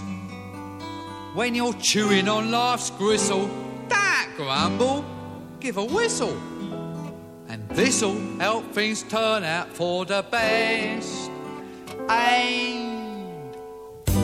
When 1.40 1.52
you're 1.58 1.80
chewing 1.90 2.28
on 2.36 2.44
life's 2.52 2.90
gristle, 3.02 3.46
that 3.96 4.28
grumble, 4.36 4.98
give 5.64 5.78
a 5.78 5.88
whistle. 5.98 6.36
This'll 7.70 8.20
help 8.40 8.66
things 8.74 9.04
turn 9.04 9.44
out 9.44 9.70
for 9.70 10.06
the 10.06 10.26
best. 10.30 11.32
And 12.10 13.56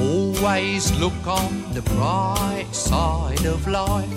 always 0.01 0.91
look 0.99 1.27
on 1.27 1.73
the 1.73 1.81
bright 1.81 2.67
side 2.71 3.45
of 3.45 3.67
life. 3.67 4.09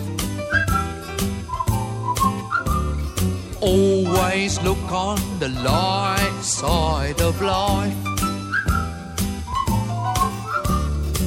Always 3.61 4.61
look 4.62 4.92
on 4.92 5.18
the 5.40 5.49
light 5.49 6.40
side 6.42 7.20
of 7.20 7.40
life. 7.42 7.94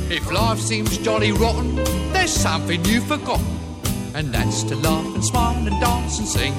If 0.10 0.29
life 0.31 0.60
seems 0.60 0.98
jolly 0.98 1.31
rotten, 1.31 1.75
there's 2.12 2.34
something 2.34 2.84
you've 2.86 3.06
forgotten, 3.06 3.45
and 4.13 4.34
that's 4.34 4.63
to 4.63 4.75
laugh 4.75 5.06
and 5.06 5.23
smile 5.23 5.67
and 5.67 5.80
dance 5.80 6.19
and 6.19 6.28
sing. 6.28 6.54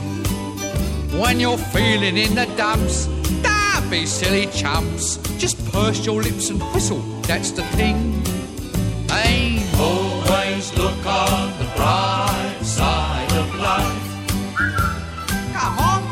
When 1.21 1.39
you're 1.39 1.59
feeling 1.59 2.17
in 2.17 2.35
the 2.35 2.47
dumps, 2.57 3.07
don't 3.43 3.91
be 3.91 4.07
silly 4.07 4.47
chumps. 4.47 5.19
Just 5.37 5.63
purse 5.71 6.07
your 6.07 6.23
lips 6.23 6.49
and 6.49 6.59
whistle, 6.73 7.01
that's 7.29 7.51
the 7.51 7.65
thing. 7.77 8.23
Hey, 9.09 9.63
always 9.79 10.75
look 10.77 11.05
on 11.05 11.53
the 11.59 11.67
bright 11.77 12.59
side 12.63 13.33
of 13.33 13.55
life. 13.57 14.03
Come 15.53 15.79
on. 15.79 16.03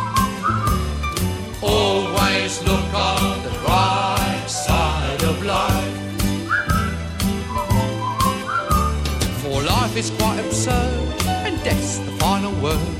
Always 1.62 2.62
look 2.64 2.94
on 2.94 3.42
the 3.42 3.50
bright 3.64 4.44
side 4.48 5.22
of 5.22 5.42
life. 5.42 5.96
For 9.42 9.62
life 9.62 9.96
is 9.96 10.10
quite 10.10 10.40
absurd, 10.40 11.24
and 11.26 11.62
death's 11.64 11.98
the 12.00 12.12
final 12.18 12.52
word. 12.60 12.99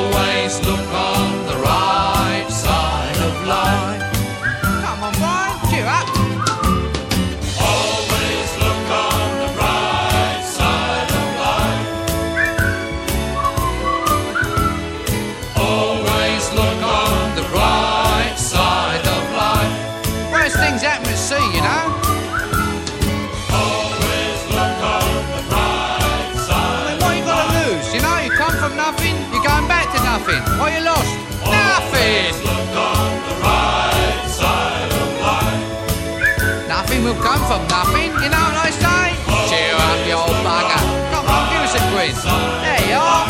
from 37.51 37.67
nothing, 37.67 38.11
you 38.23 38.29
know 38.31 38.47
what 38.47 38.63
I 38.63 38.71
say? 38.71 39.11
Cheer 39.51 39.75
up, 39.75 39.99
you 40.07 40.15
old 40.15 40.39
bugger. 40.39 40.79
Come 41.11 41.27
on, 41.27 41.51
give 41.51 41.67
us 41.67 41.75
a 41.75 41.83
grin. 41.91 42.15
There 42.63 42.83
you 42.87 42.95
are. 42.95 43.27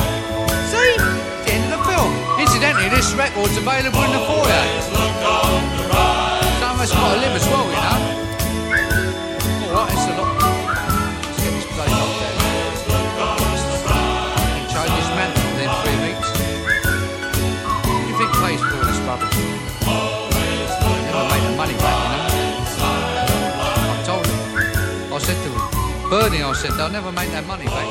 See? 0.69 0.93
End 1.49 1.65
of 1.65 1.71
the 1.73 1.81
film. 1.89 2.11
Incidentally, 2.37 2.89
this 2.89 3.13
record's 3.13 3.57
available 3.57 4.03
in 4.05 4.11
the 4.11 4.21
foyer. 4.29 4.90
Bernie, 26.11 26.43
I 26.43 26.51
said, 26.51 26.73
they'll 26.73 26.89
never 26.89 27.09
make 27.09 27.31
that 27.31 27.47
money 27.47 27.63
back. 27.67 27.87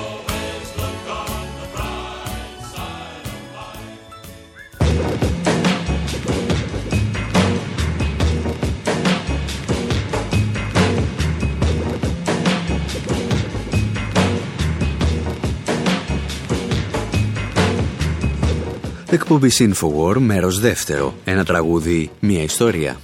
Εκπομπή 19.10 19.50
Infowar, 19.58 20.16
μέρος 20.18 20.60
δεύτερο. 20.60 21.14
Ένα 21.24 21.44
τραγούδι, 21.44 22.10
μία 22.20 22.42
ιστορία. 22.42 23.00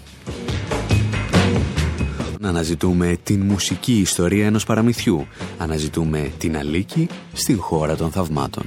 Αναζητούμε 2.57 3.17
την 3.23 3.41
μουσική 3.41 3.93
ιστορία 3.93 4.47
ενός 4.47 4.65
παραμυθιού. 4.65 5.27
Αναζητούμε 5.59 6.33
την 6.39 6.57
αλήκη 6.57 7.09
στην 7.33 7.59
χώρα 7.61 7.97
των 7.97 8.11
θαυμάτων. 8.11 8.65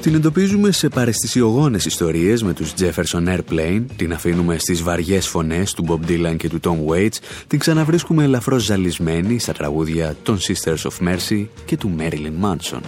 Την 0.00 0.14
εντοπίζουμε 0.14 0.72
σε 0.72 0.88
παρεστησιογόνες 0.88 1.84
ιστορίες 1.84 2.42
με 2.42 2.52
τους 2.52 2.72
Jefferson 2.78 3.28
Airplane, 3.28 3.84
την 3.96 4.12
αφήνουμε 4.12 4.58
στις 4.58 4.82
βαριές 4.82 5.26
φωνές 5.26 5.72
του 5.72 5.84
Bob 5.88 6.10
Dylan 6.10 6.36
και 6.36 6.48
του 6.48 6.60
Tom 6.62 6.92
Waits, 6.92 7.16
την 7.46 7.58
ξαναβρίσκουμε 7.58 8.24
ελαφρώς 8.24 8.62
ζαλισμένη 8.64 9.38
στα 9.38 9.52
τραγούδια 9.52 10.16
των 10.22 10.38
Sisters 10.38 10.90
of 10.90 11.08
Mercy 11.08 11.46
και 11.64 11.76
του 11.76 11.96
Marilyn 11.98 12.44
Manson. 12.44 12.80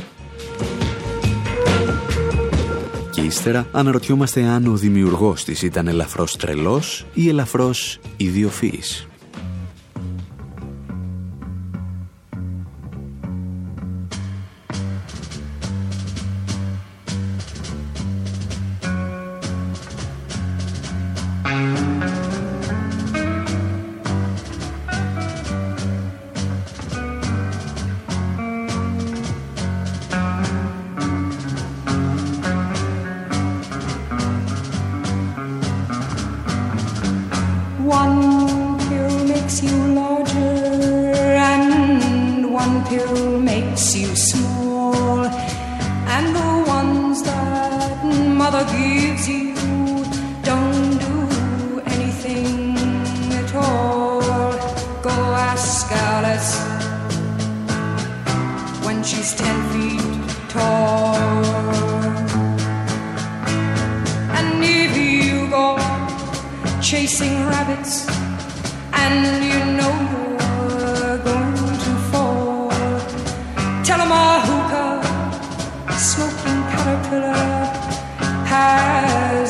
Ύστερα 3.31 3.67
αναρωτιόμαστε 3.73 4.43
αν 4.43 4.67
ο 4.67 4.77
δημιουργός 4.77 5.45
της 5.45 5.63
ήταν 5.63 5.89
ελαφρώς 5.89 6.37
τρελός 6.37 7.07
ή 7.15 7.29
ελαφρώς 7.29 7.99
ιδιοφύης. 8.17 9.10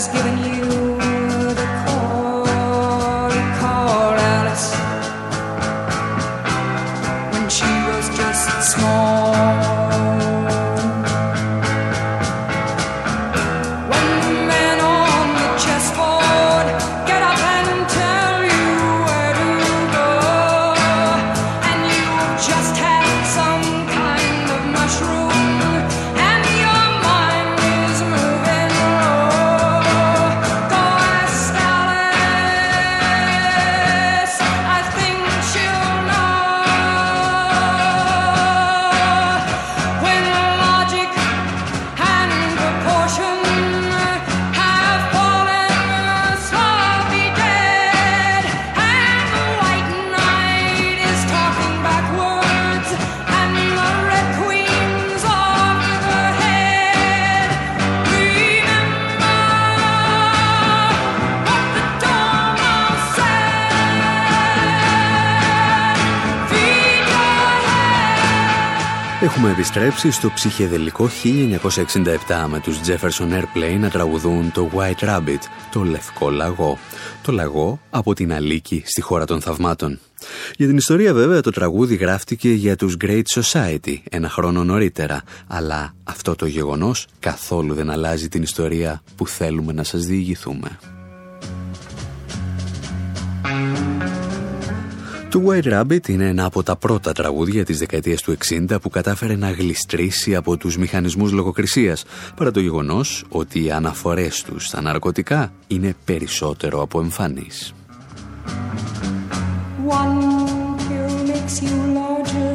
is 0.01 0.09
given 0.09 0.40
επιστρέψει 69.73 70.11
στο 70.11 70.31
ψυχεδελικό 70.31 71.09
1967 71.25 72.47
με 72.49 72.61
τους 72.61 72.81
Jefferson 72.87 73.33
Airplane 73.33 73.79
να 73.79 73.91
τραγουδούν 73.91 74.53
το 74.53 74.71
White 74.75 75.09
Rabbit, 75.09 75.39
το 75.73 75.83
λευκό 75.83 76.31
λαγό. 76.31 76.79
Το 77.23 77.33
λαγό 77.33 77.81
από 77.91 78.15
την 78.15 78.33
Αλίκη 78.33 78.83
στη 78.87 79.01
χώρα 79.01 79.25
των 79.25 79.41
θαυμάτων. 79.41 79.99
Για 80.57 80.67
την 80.67 80.77
ιστορία 80.77 81.15
βέβαια 81.15 81.41
το 81.41 81.51
τραγούδι 81.51 81.95
γράφτηκε 81.95 82.49
για 82.49 82.77
τους 82.77 82.97
Great 83.05 83.23
Society 83.35 83.95
ένα 84.11 84.29
χρόνο 84.29 84.65
νωρίτερα, 84.65 85.23
αλλά 85.47 85.95
αυτό 86.05 86.35
το 86.35 86.47
γεγονός 86.47 87.07
καθόλου 87.19 87.75
δεν 87.75 87.91
αλλάζει 87.91 88.29
την 88.29 88.43
ιστορία 88.43 89.03
που 89.17 89.27
θέλουμε 89.27 89.73
να 89.73 89.85
σας 89.85 90.05
διηγηθούμε. 90.05 90.79
Το 95.31 95.43
White 95.47 95.81
Rabbit 95.81 96.09
είναι 96.09 96.29
ένα 96.29 96.45
από 96.45 96.63
τα 96.63 96.77
πρώτα 96.77 97.13
τραγούδια 97.13 97.65
της 97.65 97.79
δεκαετίας 97.79 98.23
του 98.23 98.37
60 98.71 98.81
που 98.83 98.91
κατάφερε 98.91 99.37
να 99.37 99.51
γλιστρήσει 99.51 100.35
από 100.35 100.57
τους 100.57 100.77
μηχανισμούς 100.77 101.33
λογοκρισίας, 101.33 102.05
παρά 102.37 102.51
το 102.51 102.61
γεγονός 102.61 103.25
ότι 103.29 103.65
οι 103.65 103.71
αναφορές 103.71 104.43
τους 104.43 104.67
στα 104.67 104.81
ναρκωτικά 104.81 105.53
είναι 105.67 105.95
περισσότερο 106.05 106.83
από 106.83 107.01
εμφανείς. 107.01 107.75
One 109.87 110.19
pill 110.87 111.15
makes 111.31 111.57
you 111.65 111.77
larger 111.99 112.53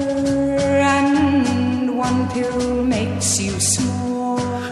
and 0.98 1.98
one 2.08 2.20
pill 2.34 2.84
makes 2.96 3.30
you 3.44 3.54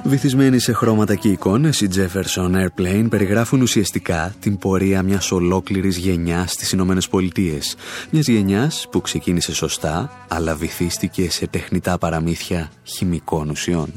Βυθισμένοι 0.06 0.60
σε 0.60 0.74
χρώματα 0.74 1.16
και 1.16 1.28
εικόνες, 1.28 1.82
οι 1.82 1.90
Jefferson 1.96 2.52
Airplane 2.56 3.06
περιγράφουν 3.10 3.62
ουσιαστικά 3.62 4.36
την 4.40 4.58
πορεία 4.58 5.04
μιας 5.04 5.32
ολόκληρης 5.32 5.98
γενιάς 5.98 6.52
στις 6.52 6.72
Ηνωμένες 6.72 7.08
Πολιτείες. 7.08 7.76
Μιας 8.10 8.28
γενιάς 8.28 8.88
που 8.92 9.02
ξεκίνησε 9.02 9.54
σωστά, 9.54 10.26
αλλά 10.28 10.56
βυθίστηκε 10.56 11.32
σε 11.32 11.48
τεχνητά 11.48 11.98
παραμύθια 11.98 12.72
χημικών 12.84 13.50
ουσιών. 13.50 13.94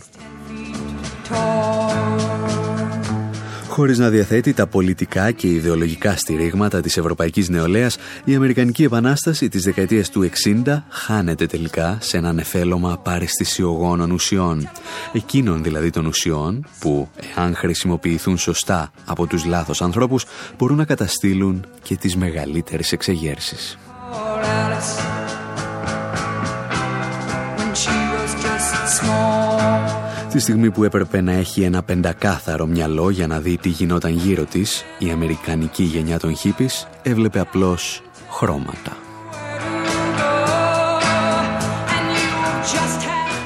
Χωρίς 3.76 3.98
να 3.98 4.08
διαθέτει 4.08 4.52
τα 4.52 4.66
πολιτικά 4.66 5.30
και 5.30 5.46
ιδεολογικά 5.46 6.16
στηρίγματα 6.16 6.80
της 6.80 6.96
Ευρωπαϊκής 6.96 7.48
Νεολαίας, 7.48 7.96
η 8.24 8.34
Αμερικανική 8.34 8.82
Επανάσταση 8.82 9.48
της 9.48 9.62
δεκαετίας 9.62 10.10
του 10.10 10.30
60 10.64 10.82
χάνεται 10.88 11.46
τελικά 11.46 11.98
σε 12.00 12.16
ένα 12.16 12.32
νεφέλωμα 12.32 12.98
παρεστησιογόνων 12.98 14.10
ουσιών. 14.10 14.70
Εκείνων 15.12 15.62
δηλαδή 15.62 15.90
των 15.90 16.06
ουσιών 16.06 16.66
που, 16.80 17.08
εάν 17.36 17.54
χρησιμοποιηθούν 17.54 18.38
σωστά 18.38 18.90
από 19.04 19.26
τους 19.26 19.44
λάθος 19.44 19.82
ανθρώπους, 19.82 20.24
μπορούν 20.58 20.76
να 20.76 20.84
καταστήλουν 20.84 21.66
και 21.82 21.96
τις 21.96 22.16
μεγαλύτερες 22.16 22.92
εξεγέρσεις. 22.92 23.78
Τη 30.30 30.38
στιγμή 30.38 30.70
που 30.70 30.84
έπρεπε 30.84 31.20
να 31.20 31.32
έχει 31.32 31.62
ένα 31.62 31.82
πεντακάθαρο 31.82 32.66
μυαλό 32.66 33.10
για 33.10 33.26
να 33.26 33.40
δει 33.40 33.56
τι 33.56 33.68
γινόταν 33.68 34.12
γύρω 34.12 34.44
της, 34.44 34.84
η 34.98 35.10
αμερικανική 35.10 35.82
γενιά 35.82 36.18
των 36.18 36.36
χίπης 36.36 36.88
έβλεπε 37.02 37.40
απλώς 37.40 38.02
χρώματα. 38.30 38.96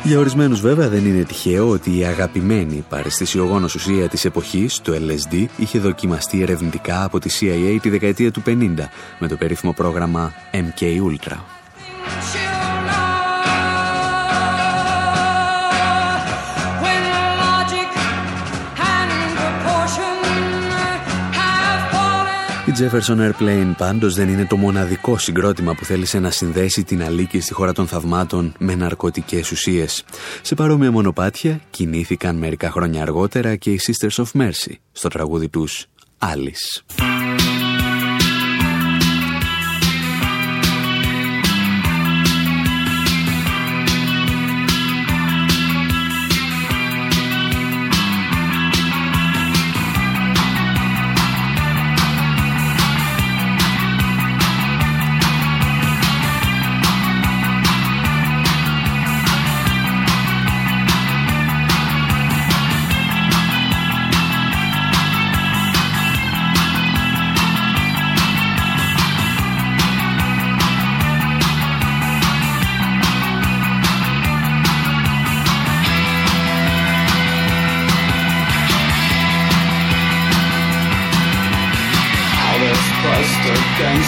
Για 0.02 0.18
ορισμένους 0.18 0.60
βέβαια 0.60 0.88
δεν 0.88 1.06
είναι 1.06 1.22
τυχαίο 1.22 1.68
ότι 1.68 1.98
η 1.98 2.04
αγαπημένη 2.04 2.84
παρεστησιογόνος 2.88 3.74
ουσία 3.74 4.08
της 4.08 4.24
εποχής, 4.24 4.80
το 4.80 4.92
LSD, 4.92 5.46
είχε 5.56 5.78
δοκιμαστεί 5.78 6.42
ερευνητικά 6.42 7.04
από 7.04 7.18
τη 7.18 7.30
CIA 7.40 7.78
τη 7.82 7.90
δεκαετία 7.90 8.30
του 8.30 8.42
50 8.46 8.74
με 9.18 9.28
το 9.28 9.36
περίφημο 9.36 9.72
πρόγραμμα 9.72 10.32
MK 10.52 10.82
Ultra. 10.82 11.36
Η 22.70 22.72
Jefferson 22.78 23.30
Airplane 23.30 23.72
πάντως 23.76 24.14
δεν 24.14 24.28
είναι 24.28 24.46
το 24.46 24.56
μοναδικό 24.56 25.18
συγκρότημα 25.18 25.74
που 25.74 25.85
θέλησε 25.85 26.18
να 26.18 26.30
συνδέσει 26.30 26.85
την 26.85 27.02
αλήκη 27.02 27.40
στη 27.40 27.52
χώρα 27.52 27.72
των 27.72 27.87
θαυμάτων 27.87 28.54
με 28.59 28.74
ναρκωτικές 28.74 29.50
ουσίες. 29.50 30.04
Σε 30.42 30.54
παρόμοια 30.54 30.90
μονοπάτια 30.90 31.61
κινήθηκαν 31.70 32.37
μερικά 32.37 32.70
χρόνια 32.70 33.02
αργότερα 33.02 33.56
και 33.56 33.70
οι 33.70 33.80
Sisters 33.87 34.24
of 34.24 34.40
Mercy 34.40 34.72
στο 34.92 35.09
τραγούδι 35.09 35.48
τους 35.48 35.87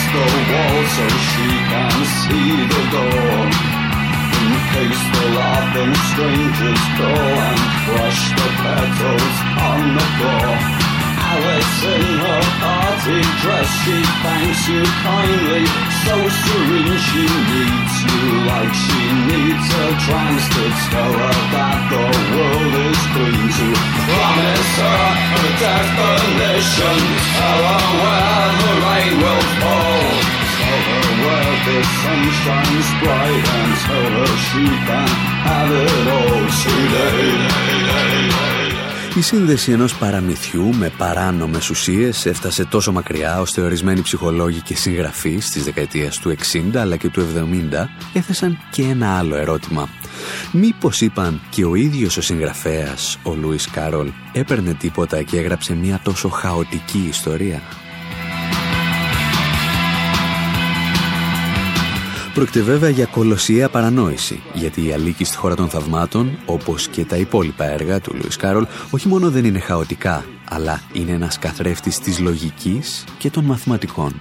against 0.03 0.13
the 0.13 0.53
wall 0.53 0.85
so 0.97 1.07
she 1.31 1.49
can 1.71 1.97
see 2.19 2.51
the 2.73 2.83
door. 2.91 3.51
In 4.43 4.53
case 4.75 5.03
the 5.15 5.27
laughing 5.39 5.95
strangers 6.11 6.83
call 6.99 7.33
and 7.49 7.61
crush 7.85 8.23
the 8.31 8.49
petals 8.63 9.37
on 9.71 9.81
the 9.95 10.07
floor. 10.19 10.49
Alice 11.33 11.85
in 11.85 12.05
her 12.19 12.43
party 12.61 13.21
dress, 13.43 13.71
she 13.85 14.03
thanks 14.23 14.69
you 14.69 14.83
kindly 14.83 15.92
so 16.05 16.17
serene 16.43 16.99
she 16.99 17.23
needs 17.51 17.95
you 18.07 18.23
like 18.51 18.75
she 18.75 19.03
needs 19.31 19.67
a 19.71 19.89
trance 20.05 20.47
to 20.55 20.65
tell 20.91 21.13
her 21.23 21.37
that 21.55 21.79
the 21.93 22.05
world 22.35 22.75
is 22.91 23.01
green. 23.15 23.47
to 23.59 23.69
promise 24.11 24.73
her 24.83 25.07
a 25.39 25.51
definition 25.63 26.99
tell 27.39 27.63
her 27.71 27.85
where 28.03 28.51
the 28.63 28.73
rain 28.83 29.15
will 29.23 29.45
fall 29.63 30.07
tell 30.59 30.83
her 30.91 31.07
where 31.23 31.55
the 31.67 31.79
sun 32.01 32.23
shines 32.43 32.89
bright 33.03 33.45
and 33.59 33.73
tell 33.87 34.11
her 34.19 34.33
she 34.47 34.65
can 34.89 35.11
have 35.47 35.71
it 35.71 36.07
all 36.19 36.43
today 36.67 38.62
Η 39.17 39.21
σύνδεση 39.21 39.73
ενός 39.73 39.97
παραμυθιού 39.97 40.75
με 40.75 40.93
παράνομες 40.99 41.71
ουσίες 41.71 42.27
έφτασε 42.27 42.65
τόσο 42.65 42.93
μακριά 42.93 43.41
ώστε 43.41 43.61
ορισμένοι 43.61 44.03
ψυχολόγοι 44.03 44.61
και 44.61 44.77
συγγραφείς 44.77 45.51
της 45.51 45.65
δεκαετίας 45.65 46.19
του 46.19 46.35
60 46.53 46.77
αλλά 46.77 46.97
και 46.97 47.09
του 47.09 47.27
70 47.73 47.87
έθεσαν 48.13 48.59
και 48.71 48.83
ένα 48.83 49.19
άλλο 49.19 49.37
ερώτημα. 49.37 49.89
Μήπως 50.53 51.01
είπαν 51.01 51.41
και 51.51 51.65
ο 51.65 51.75
ίδιος 51.75 52.17
ο 52.17 52.21
συγγραφέας, 52.23 53.19
ο 53.23 53.35
Λούις 53.35 53.71
Κάρολ, 53.71 54.11
έπαιρνε 54.33 54.75
τίποτα 54.75 55.23
και 55.23 55.39
έγραψε 55.39 55.75
μια 55.75 56.01
τόσο 56.05 56.29
χαοτική 56.29 57.07
ιστορία; 57.09 57.63
Πρόκειται 62.35 62.61
βέβαια 62.61 62.89
για 62.89 63.07
κολοσσιαία 63.07 63.69
παρανόηση, 63.69 64.43
γιατί 64.55 64.87
η 64.87 64.93
Αλίκη 64.93 65.25
στη 65.25 65.37
χώρα 65.37 65.55
των 65.55 65.69
θαυμάτων, 65.69 66.39
όπως 66.47 66.89
και 66.89 67.05
τα 67.05 67.17
υπόλοιπα 67.17 67.65
έργα 67.65 68.01
του 68.01 68.15
Λουίς 68.15 68.37
Κάρολ, 68.37 68.67
όχι 68.91 69.09
μόνο 69.09 69.31
δεν 69.31 69.45
είναι 69.45 69.59
χαοτικά, 69.59 70.25
αλλά 70.49 70.81
είναι 70.93 71.13
ένας 71.13 71.39
καθρέφτης 71.39 71.99
της 71.99 72.19
λογικής 72.19 73.05
και 73.19 73.31
των 73.31 73.45
μαθηματικών. 73.45 74.13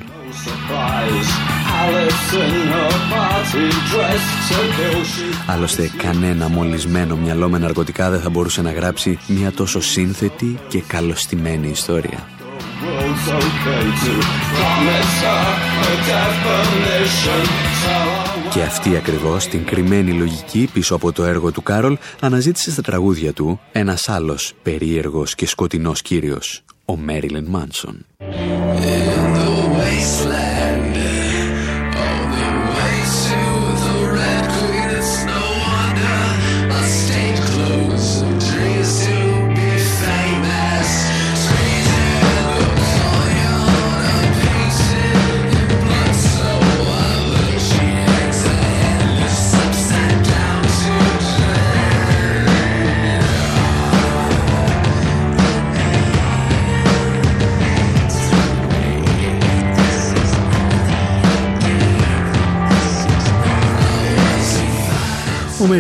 Άλλωστε 5.47 5.91
κανένα 5.97 6.49
μολυσμένο 6.49 7.15
μυαλό 7.15 7.49
με 7.49 7.57
ναρκωτικά 7.57 8.09
δεν 8.09 8.21
θα 8.21 8.29
μπορούσε 8.29 8.61
να 8.61 8.71
γράψει 8.71 9.19
μια 9.27 9.51
τόσο 9.51 9.81
σύνθετη 9.81 10.59
και 10.67 10.81
καλωστημένη 10.87 11.69
ιστορία. 11.69 12.40
Και 18.53 18.61
αυτή 18.61 18.95
ακριβώς 18.95 19.47
την 19.47 19.65
κρυμμένη 19.65 20.11
λογική 20.11 20.69
πίσω 20.73 20.95
από 20.95 21.11
το 21.11 21.23
έργο 21.23 21.51
του 21.51 21.63
Κάρολ 21.63 21.97
αναζήτησε 22.19 22.71
στα 22.71 22.81
τραγούδια 22.81 23.33
του 23.33 23.59
ένας 23.71 24.09
άλλος 24.09 24.53
περίεργος 24.63 25.35
και 25.35 25.47
σκοτεινός 25.47 26.01
κύριος, 26.01 26.63
ο 26.85 26.97
Μέριλεν 26.97 27.45
Μάνσον. 27.45 28.05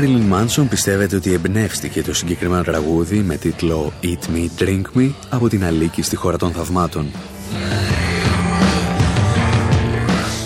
Μέριλιν 0.01 0.25
Μάνσον 0.25 0.67
πιστεύετε 0.67 1.15
ότι 1.15 1.33
εμπνεύστηκε 1.33 2.01
το 2.01 2.13
συγκεκριμένο 2.13 2.63
τραγούδι 2.63 3.19
με 3.19 3.35
τίτλο 3.35 3.93
«Eat 4.03 4.35
Me, 4.35 4.61
Drink 4.61 4.81
Me» 4.97 5.11
από 5.29 5.49
την 5.49 5.63
Αλίκη 5.63 6.01
στη 6.01 6.15
χώρα 6.15 6.37
των 6.37 6.51
θαυμάτων; 6.51 7.11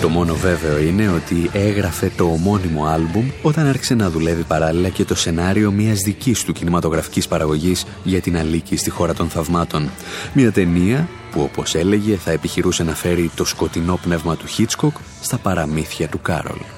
Το 0.01 0.09
μόνο 0.09 0.35
βέβαιο 0.35 0.79
είναι 0.79 1.09
ότι 1.09 1.49
έγραφε 1.53 2.11
το 2.17 2.23
ομώνυμο 2.23 2.85
άλμπουμ 2.85 3.29
όταν 3.41 3.67
άρχισε 3.67 3.95
να 3.95 4.09
δουλεύει 4.09 4.43
παράλληλα 4.43 4.89
και 4.89 5.05
το 5.05 5.15
σενάριο 5.15 5.71
μιας 5.71 5.99
δικής 5.99 6.43
του 6.43 6.53
κινηματογραφικής 6.53 7.27
παραγωγής 7.27 7.85
για 8.03 8.21
την 8.21 8.37
Αλίκη 8.37 8.75
στη 8.75 8.89
χώρα 8.89 9.13
των 9.13 9.29
θαυμάτων. 9.29 9.89
Μια 10.33 10.51
ταινία 10.51 11.07
που 11.31 11.41
όπως 11.41 11.75
έλεγε 11.75 12.15
θα 12.15 12.31
επιχειρούσε 12.31 12.83
να 12.83 12.95
φέρει 12.95 13.31
το 13.35 13.45
σκοτεινό 13.45 13.99
πνεύμα 14.01 14.35
του 14.35 14.47
Χίτσκοκ 14.47 14.95
στα 15.21 15.37
παραμύθια 15.37 16.07
του 16.07 16.21
Κάρολ. 16.21 16.74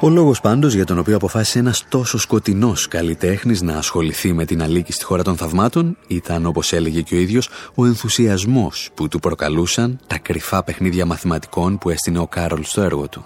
Ο 0.00 0.08
λόγος 0.08 0.40
πάντως 0.40 0.74
για 0.74 0.84
τον 0.84 0.98
οποίο 0.98 1.16
αποφάσισε 1.16 1.58
ένας 1.58 1.84
τόσο 1.88 2.18
σκοτεινός 2.18 2.88
καλλιτέχνης 2.88 3.62
να 3.62 3.76
ασχοληθεί 3.76 4.32
με 4.32 4.44
την 4.44 4.62
αλήκη 4.62 4.92
στη 4.92 5.04
χώρα 5.04 5.22
των 5.22 5.36
θαυμάτων 5.36 5.96
ήταν, 6.06 6.46
όπως 6.46 6.72
έλεγε 6.72 7.00
και 7.00 7.14
ο 7.14 7.18
ίδιος, 7.18 7.48
ο 7.74 7.84
ενθουσιασμός 7.84 8.90
που 8.94 9.08
του 9.08 9.18
προκαλούσαν 9.18 9.98
τα 10.06 10.18
κρυφά 10.18 10.62
παιχνίδια 10.62 11.06
μαθηματικών 11.06 11.78
που 11.78 11.90
έστεινε 11.90 12.18
ο 12.18 12.26
Κάρολ 12.26 12.64
στο 12.64 12.80
έργο 12.80 13.08
του. 13.08 13.24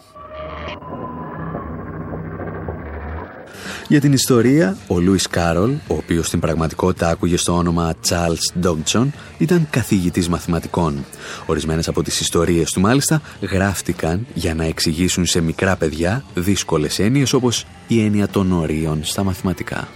Για 3.88 4.00
την 4.00 4.12
ιστορία, 4.12 4.76
ο 4.86 5.00
Λούις 5.00 5.26
Κάρολ, 5.26 5.70
ο 5.70 5.94
οποίος 5.94 6.26
στην 6.26 6.40
πραγματικότητα 6.40 7.08
άκουγε 7.08 7.36
στο 7.36 7.56
όνομα 7.56 7.94
Charles 8.08 8.66
Dodgson, 8.66 9.06
ήταν 9.38 9.66
καθηγητής 9.70 10.28
μαθηματικών. 10.28 11.04
Ορισμένες 11.46 11.88
από 11.88 12.02
τις 12.02 12.20
ιστορίες 12.20 12.70
του 12.70 12.80
μάλιστα 12.80 13.20
γράφτηκαν 13.40 14.26
για 14.34 14.54
να 14.54 14.64
εξηγήσουν 14.64 15.26
σε 15.26 15.40
μικρά 15.40 15.76
παιδιά 15.76 16.24
δύσκολες 16.34 16.98
έννοιες 16.98 17.32
όπως 17.32 17.66
η 17.86 18.04
έννοια 18.04 18.28
των 18.28 18.52
ορίων 18.52 19.00
στα 19.04 19.22
μαθηματικά. 19.24 19.88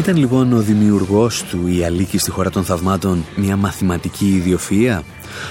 Ήταν 0.00 0.16
λοιπόν 0.16 0.52
ο 0.52 0.60
δημιουργός 0.60 1.44
του 1.44 1.66
«Η 1.66 1.84
Αλίκη 1.84 2.18
στη 2.18 2.30
χώρα 2.30 2.50
των 2.50 2.64
θαυμάτων» 2.64 3.24
μια 3.36 3.56
μαθηματική 3.56 4.42
ιδιοφυΐα. 4.44 5.00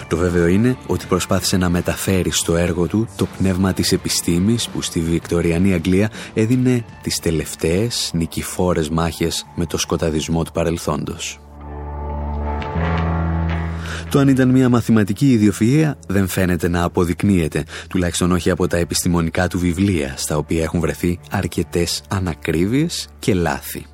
Το 0.08 0.18
βέβαιο 0.18 0.48
είναι 0.48 0.78
ότι 0.88 1.06
προσπάθησε 1.06 1.58
να 1.58 1.70
μεταφέρει 1.70 2.32
στο 2.32 2.56
έργο 2.56 2.88
του 2.88 3.08
το 3.16 3.28
πνεύμα 3.38 3.74
της 3.74 3.92
επιστήμης 3.92 4.70
που 4.70 4.82
στη 4.82 5.00
Βικτοριανή 5.00 5.74
Αγγλία 5.74 6.12
έδινε 6.34 6.86
τις 7.02 7.20
τελευταίες 7.20 8.12
νικηφόρες 8.14 8.90
μάχες 8.90 9.46
με 9.56 9.66
το 9.66 9.78
σκοταδισμό 9.78 10.44
του 10.44 10.52
παρελθόντος. 10.52 11.40
Το 14.10 14.20
αν 14.20 14.28
ήταν 14.28 14.50
μια 14.50 14.70
μαθηματική 14.70 15.40
ιδιοφυΐα 15.40 15.92
δεν 16.08 16.28
φαίνεται 16.28 16.68
να 16.68 16.84
αποδεικνύεται, 16.84 17.64
τουλάχιστον 17.90 18.32
όχι 18.32 18.50
από 18.50 18.68
τα 18.68 18.78
επιστημονικά 18.78 19.48
του 19.48 19.60
βιβλία, 19.60 20.14
στα 20.18 20.38
οποία 20.38 20.64
έχουν 20.64 20.80
βρεθεί 20.80 21.20
αρκετές 21.32 22.02
ανακρίβειες 22.10 23.08
και 23.20 23.34
λάθη. 23.34 23.86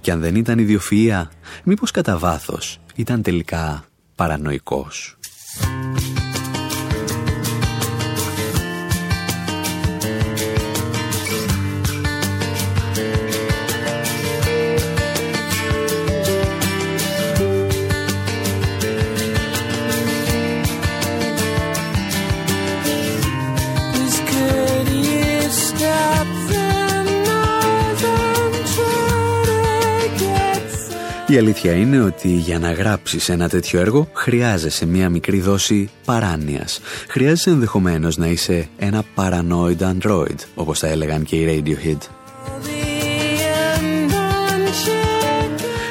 Και 0.00 0.10
αν 0.10 0.20
δεν 0.20 0.34
ήταν 0.34 0.66
ιδιοφυΐα, 0.68 1.22
μήπως 1.64 1.90
κατά 1.90 2.18
βάθος 2.18 2.78
ήταν 2.94 3.22
τελικά 3.22 3.84
παρανοϊκός. 4.14 5.16
Η 31.32 31.38
αλήθεια 31.38 31.72
είναι 31.72 32.00
ότι 32.00 32.28
για 32.28 32.58
να 32.58 32.72
γράψεις 32.72 33.28
ένα 33.28 33.48
τέτοιο 33.48 33.80
έργο 33.80 34.08
χρειάζεσαι 34.12 34.86
μια 34.86 35.08
μικρή 35.08 35.40
δόση 35.40 35.90
παράνοιας. 36.04 36.80
Χρειάζεσαι 37.08 37.50
ενδεχομένως 37.50 38.16
να 38.16 38.26
είσαι 38.26 38.68
ένα 38.78 39.02
paranoid 39.14 39.78
android, 39.78 40.36
όπως 40.54 40.78
τα 40.78 40.86
έλεγαν 40.86 41.22
και 41.24 41.36
οι 41.36 41.62
Radiohead. 41.64 41.98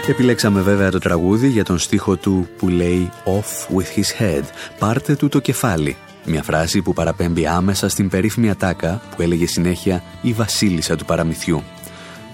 Επιλέξαμε 0.07 0.61
βέβαια 0.61 0.91
το 0.91 0.99
τραγούδι 0.99 1.47
για 1.47 1.63
τον 1.63 1.77
στίχο 1.77 2.15
του 2.15 2.47
που 2.57 2.67
λέει 2.67 3.11
«Off 3.25 3.75
with 3.77 3.99
his 3.99 4.21
head», 4.21 4.43
«Πάρτε 4.79 5.15
του 5.15 5.29
το 5.29 5.39
κεφάλι». 5.39 5.95
Μια 6.25 6.43
φράση 6.43 6.81
που 6.81 6.93
παραπέμπει 6.93 7.47
άμεσα 7.47 7.89
στην 7.89 8.09
περίφημη 8.09 8.49
ατάκα 8.49 9.01
που 9.15 9.21
έλεγε 9.21 9.47
συνέχεια 9.47 10.03
η 10.21 10.33
βασίλισσα 10.33 10.95
του 10.95 11.05
παραμυθιού. 11.05 11.63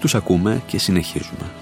Τους 0.00 0.14
ακούμε 0.14 0.62
και 0.66 0.78
συνεχίζουμε. 0.78 1.57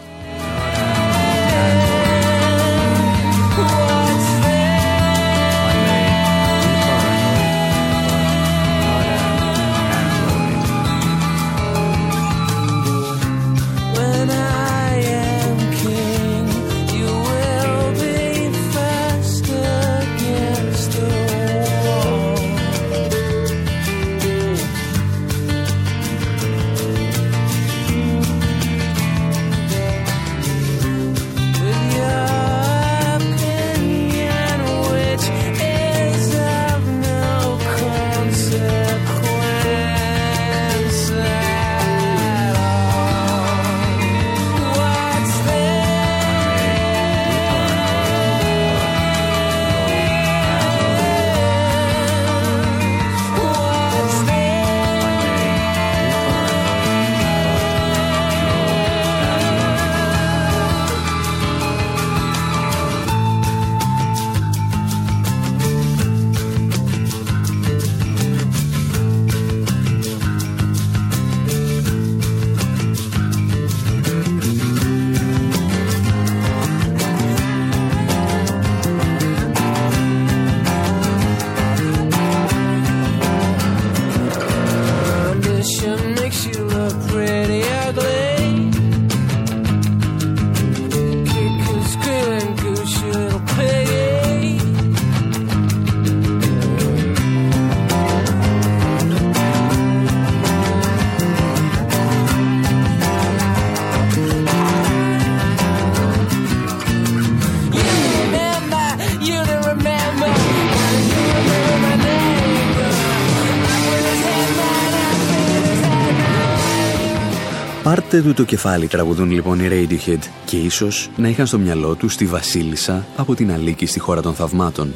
Πάρτε 118.16 118.30
του 118.30 118.36
το 118.42 118.44
κεφάλι 118.44 118.86
τραγουδούν 118.86 119.30
λοιπόν 119.30 119.60
οι 119.60 119.68
Radiohead 119.70 120.18
και 120.44 120.56
ίσως 120.56 121.10
να 121.16 121.28
είχαν 121.28 121.46
στο 121.46 121.58
μυαλό 121.58 121.94
τους 121.94 122.16
τη 122.16 122.26
Βασίλισσα 122.26 123.06
από 123.16 123.34
την 123.34 123.52
Αλίκη 123.52 123.86
στη 123.86 123.98
χώρα 123.98 124.22
των 124.22 124.34
θαυμάτων. 124.34 124.94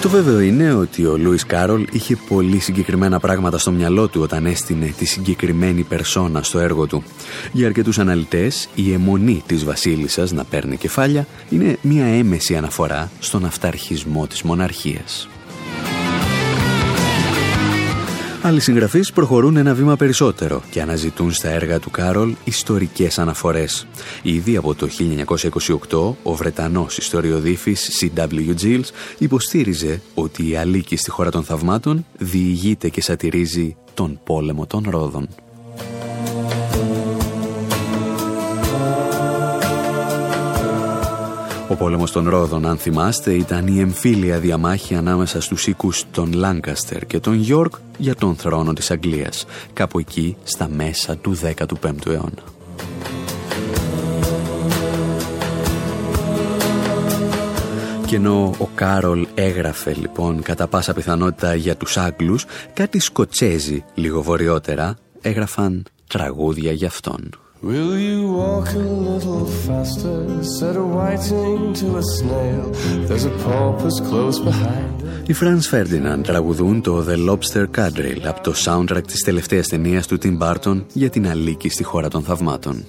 Το 0.00 0.08
βέβαιο 0.08 0.40
είναι 0.40 0.72
ότι 0.72 1.06
ο 1.06 1.16
Λούις 1.16 1.46
Κάρολ 1.46 1.86
είχε 1.92 2.16
πολύ 2.28 2.58
συγκεκριμένα 2.58 3.20
πράγματα 3.20 3.58
στο 3.58 3.70
μυαλό 3.70 4.08
του 4.08 4.20
όταν 4.22 4.46
έστεινε 4.46 4.94
τη 4.98 5.04
συγκεκριμένη 5.04 5.82
περσόνα 5.82 6.42
στο 6.42 6.58
έργο 6.58 6.86
του. 6.86 7.02
Για 7.52 7.66
αρκετούς 7.66 7.98
αναλυτές, 7.98 8.68
η 8.74 8.92
αιμονή 8.92 9.42
της 9.46 9.64
βασίλισσας 9.64 10.32
να 10.32 10.44
παίρνει 10.44 10.76
κεφάλια 10.76 11.26
είναι 11.50 11.78
μια 11.82 12.04
έμεση 12.04 12.56
αναφορά 12.56 13.10
στον 13.18 13.44
αυταρχισμό 13.44 14.26
της 14.26 14.42
μοναρχίας. 14.42 15.28
Άλλοι 18.46 18.60
συγγραφείς 18.60 19.12
προχωρούν 19.12 19.56
ένα 19.56 19.74
βήμα 19.74 19.96
περισσότερο 19.96 20.62
και 20.70 20.82
αναζητούν 20.82 21.32
στα 21.32 21.48
έργα 21.48 21.78
του 21.78 21.90
Κάρολ 21.90 22.34
ιστορικές 22.44 23.18
αναφορές. 23.18 23.86
Ήδη 24.22 24.56
από 24.56 24.74
το 24.74 24.88
1928, 25.90 26.14
ο 26.22 26.34
Βρετανός 26.34 26.98
ιστοριοδίφης 26.98 28.10
C.W. 28.14 28.54
Giles 28.62 28.88
υποστήριζε 29.18 30.00
ότι 30.14 30.48
η 30.48 30.56
Αλίκη 30.56 30.96
στη 30.96 31.10
χώρα 31.10 31.30
των 31.30 31.44
θαυμάτων 31.44 32.06
διηγείται 32.18 32.88
και 32.88 33.02
σατυρίζει 33.02 33.76
τον 33.94 34.20
πόλεμο 34.24 34.66
των 34.66 34.86
Ρόδων. 34.90 35.28
Ο 41.68 41.74
πόλεμος 41.74 42.12
των 42.12 42.28
Ρόδων, 42.28 42.66
αν 42.66 42.76
θυμάστε, 42.76 43.32
ήταν 43.32 43.66
η 43.66 43.80
εμφύλια 43.80 44.38
διαμάχη 44.38 44.94
ανάμεσα 44.94 45.40
στους 45.40 45.66
οίκους 45.66 46.04
των 46.10 46.32
Λάνκαστερ 46.32 47.06
και 47.06 47.20
των 47.20 47.34
Γιόρκ 47.34 47.74
για 47.98 48.14
τον 48.14 48.36
θρόνο 48.36 48.72
της 48.72 48.90
Αγγλίας, 48.90 49.46
κάπου 49.72 49.98
εκεί 49.98 50.36
στα 50.44 50.68
μέσα 50.68 51.16
του 51.16 51.36
15ου 51.36 52.06
αιώνα. 52.06 52.42
Και 58.06 58.16
ενώ 58.16 58.54
ο 58.58 58.68
Κάρολ 58.74 59.26
έγραφε 59.34 59.94
λοιπόν 59.94 60.42
κατά 60.42 60.66
πάσα 60.66 60.94
πιθανότητα 60.94 61.54
για 61.54 61.76
τους 61.76 61.96
Άγγλους, 61.96 62.44
κάτι 62.74 62.98
Σκοτσέζοι 62.98 63.84
λίγο 63.94 64.22
βορειότερα 64.22 64.96
έγραφαν 65.20 65.84
τραγούδια 66.06 66.72
για 66.72 66.86
αυτόν. 66.86 67.45
Will 67.72 67.98
you 68.08 68.20
walk 68.40 68.68
a 68.74 68.88
little 69.10 69.44
faster? 69.66 70.18
Said 70.56 70.76
a 70.84 70.86
whiting 70.96 71.62
to 71.80 71.86
a 72.02 72.04
snail. 72.16 72.64
There's 73.08 73.26
a 73.32 73.34
porpoise 73.46 73.98
close 74.08 74.38
behind. 74.38 74.94
Οι 75.26 75.34
Franz 75.40 75.74
Ferdinand 75.74 76.22
τραγουδούν 76.22 76.80
το 76.80 77.04
The 77.08 77.30
Lobster 77.30 77.64
Quadrille 77.76 78.26
από 78.26 78.40
το 78.42 78.52
soundtrack 78.64 79.02
της 79.06 79.22
τελευταίας 79.22 79.66
ταινίας 79.66 80.06
του 80.06 80.18
Tim 80.22 80.38
Burton 80.38 80.84
για 80.92 81.10
την 81.10 81.28
Αλίκη 81.28 81.68
στη 81.68 81.82
χώρα 81.82 82.08
των 82.08 82.22
θαυμάτων. 82.22 82.84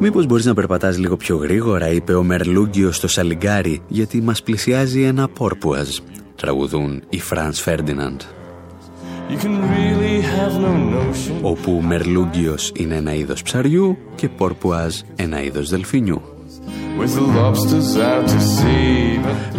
Μήπως 0.00 0.26
μπορείς 0.26 0.44
να 0.44 0.54
περπατάς 0.54 0.98
λίγο 0.98 1.16
πιο 1.16 1.36
γρήγορα, 1.36 1.88
είπε 1.88 2.14
ο 2.14 2.22
Μερλούγκιος 2.22 2.96
στο 2.96 3.08
Σαλιγκάρι, 3.08 3.82
γιατί 3.88 4.20
μας 4.20 4.42
πλησιάζει 4.42 5.02
ένα 5.02 5.28
πόρπουαζ 5.28 5.98
τραγουδούν 6.42 7.02
οι 7.08 7.20
Franz 7.30 7.56
Ferdinand. 7.64 8.20
όπου 11.42 11.82
μερλούγκιος 11.86 12.72
είναι 12.76 12.94
ένα 12.94 13.14
είδος 13.14 13.42
ψαριού 13.42 13.98
και 14.14 14.28
πορπουάζ 14.28 15.00
ένα 15.16 15.42
είδος 15.42 15.68
δελφινιού. 15.68 16.22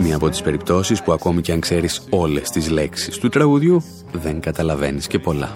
Μία 0.03 0.15
από 0.15 0.29
τις 0.29 0.41
περιπτώσεις 0.41 1.03
που 1.03 1.11
ακόμη 1.11 1.41
και 1.41 1.51
αν 1.51 1.59
ξέρεις 1.59 2.03
όλες 2.09 2.49
τις 2.49 2.69
λέξεις 2.69 3.17
του 3.17 3.29
τραγουδιού 3.29 3.84
δεν 4.11 4.39
καταλαβαίνεις 4.39 5.07
και 5.07 5.19
πολλά. 5.19 5.51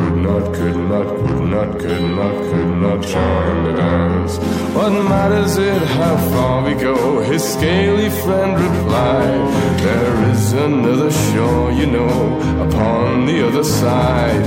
Would 0.00 0.16
not, 0.16 0.54
could 0.54 0.76
not, 0.76 1.06
could 1.06 1.42
not, 1.54 1.78
could 1.78 2.02
not, 2.18 2.34
could 2.48 2.72
not 2.84 3.02
join 3.02 3.64
the 3.64 3.72
dance. 3.72 4.38
What 4.74 4.92
matters 5.12 5.58
it 5.58 5.82
how 5.82 6.16
far 6.30 6.64
we 6.64 6.74
go? 6.74 7.20
His 7.20 7.44
scaly 7.44 8.08
friend 8.08 8.52
replied, 8.58 9.42
There 9.84 10.30
is 10.30 10.52
another 10.54 11.10
shore, 11.10 11.70
you 11.72 11.84
know, 11.84 12.40
upon 12.66 13.26
the 13.26 13.46
other 13.46 13.62
side. 13.62 14.44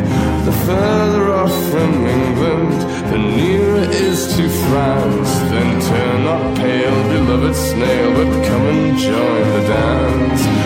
The 0.47 0.55
further 0.65 1.31
off 1.31 1.55
from 1.71 1.91
England, 2.07 2.73
the 3.11 3.19
nearer 3.19 3.85
is 4.07 4.35
to 4.35 4.49
France. 4.49 5.31
Then 5.51 5.81
turn 5.87 6.23
not 6.23 6.57
pale, 6.57 7.03
beloved 7.13 7.55
snail, 7.55 8.09
but 8.17 8.47
come 8.47 8.65
and 8.73 8.97
join 8.97 9.43
the 9.55 9.63
dance. 9.67 10.62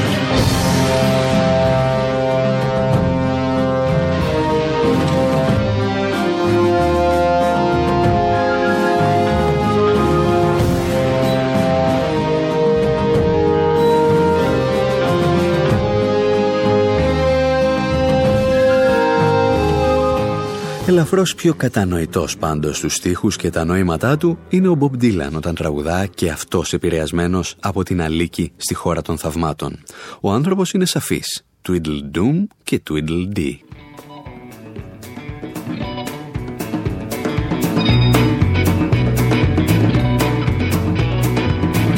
Ελαφρώς 20.87 21.35
πιο 21.35 21.53
κατανοητός 21.53 22.37
πάντως 22.37 22.77
στους 22.77 22.93
στίχους 22.93 23.35
και 23.35 23.49
τα 23.49 23.65
νοήματά 23.65 24.17
του 24.17 24.37
είναι 24.49 24.67
ο 24.67 24.75
Μπομπ 24.75 24.95
Ντίλαν 24.95 25.35
όταν 25.35 25.55
τραγουδά 25.55 26.05
και 26.05 26.29
αυτός 26.29 26.73
επηρεασμένος 26.73 27.55
από 27.59 27.83
την 27.83 28.01
Αλίκη 28.01 28.51
στη 28.57 28.73
χώρα 28.73 29.01
των 29.01 29.17
θαυμάτων. 29.17 29.83
Ο 30.21 30.31
άνθρωπος 30.31 30.71
είναι 30.71 30.85
σαφής. 30.85 31.45
Twiddle 31.67 32.17
Doom 32.17 32.43
και 32.63 32.81
Twiddle 32.89 33.37
Dee. 33.37 33.55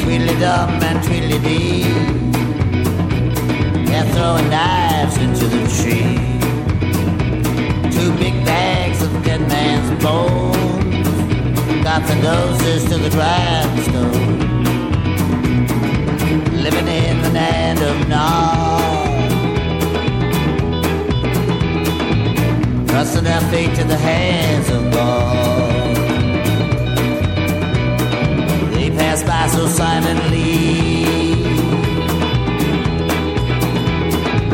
Tweedledum 0.02 0.68
and 0.88 0.98
Tweedledee 1.06 1.84
They're 3.88 4.10
throwing 4.14 4.48
knives 4.54 5.16
into 5.24 5.46
the 5.54 5.62
tree 5.78 6.09
man's 9.60 9.90
bones. 10.02 11.08
Got 11.84 12.02
the 12.08 12.16
noses 12.28 12.82
to 12.90 12.96
the 13.04 13.10
grindstone. 13.16 14.38
Living 16.64 16.88
in 16.88 17.16
the 17.24 17.30
land 17.40 17.80
of 17.90 17.96
Nod. 18.08 19.28
Trusting 22.88 23.24
their 23.24 23.42
fate 23.52 23.74
to 23.78 23.84
the 23.84 24.00
hands 24.10 24.68
of 24.76 24.82
God. 24.98 25.96
They 28.74 28.88
pass 28.90 29.22
by 29.30 29.46
so 29.56 29.66
silently. 29.80 30.44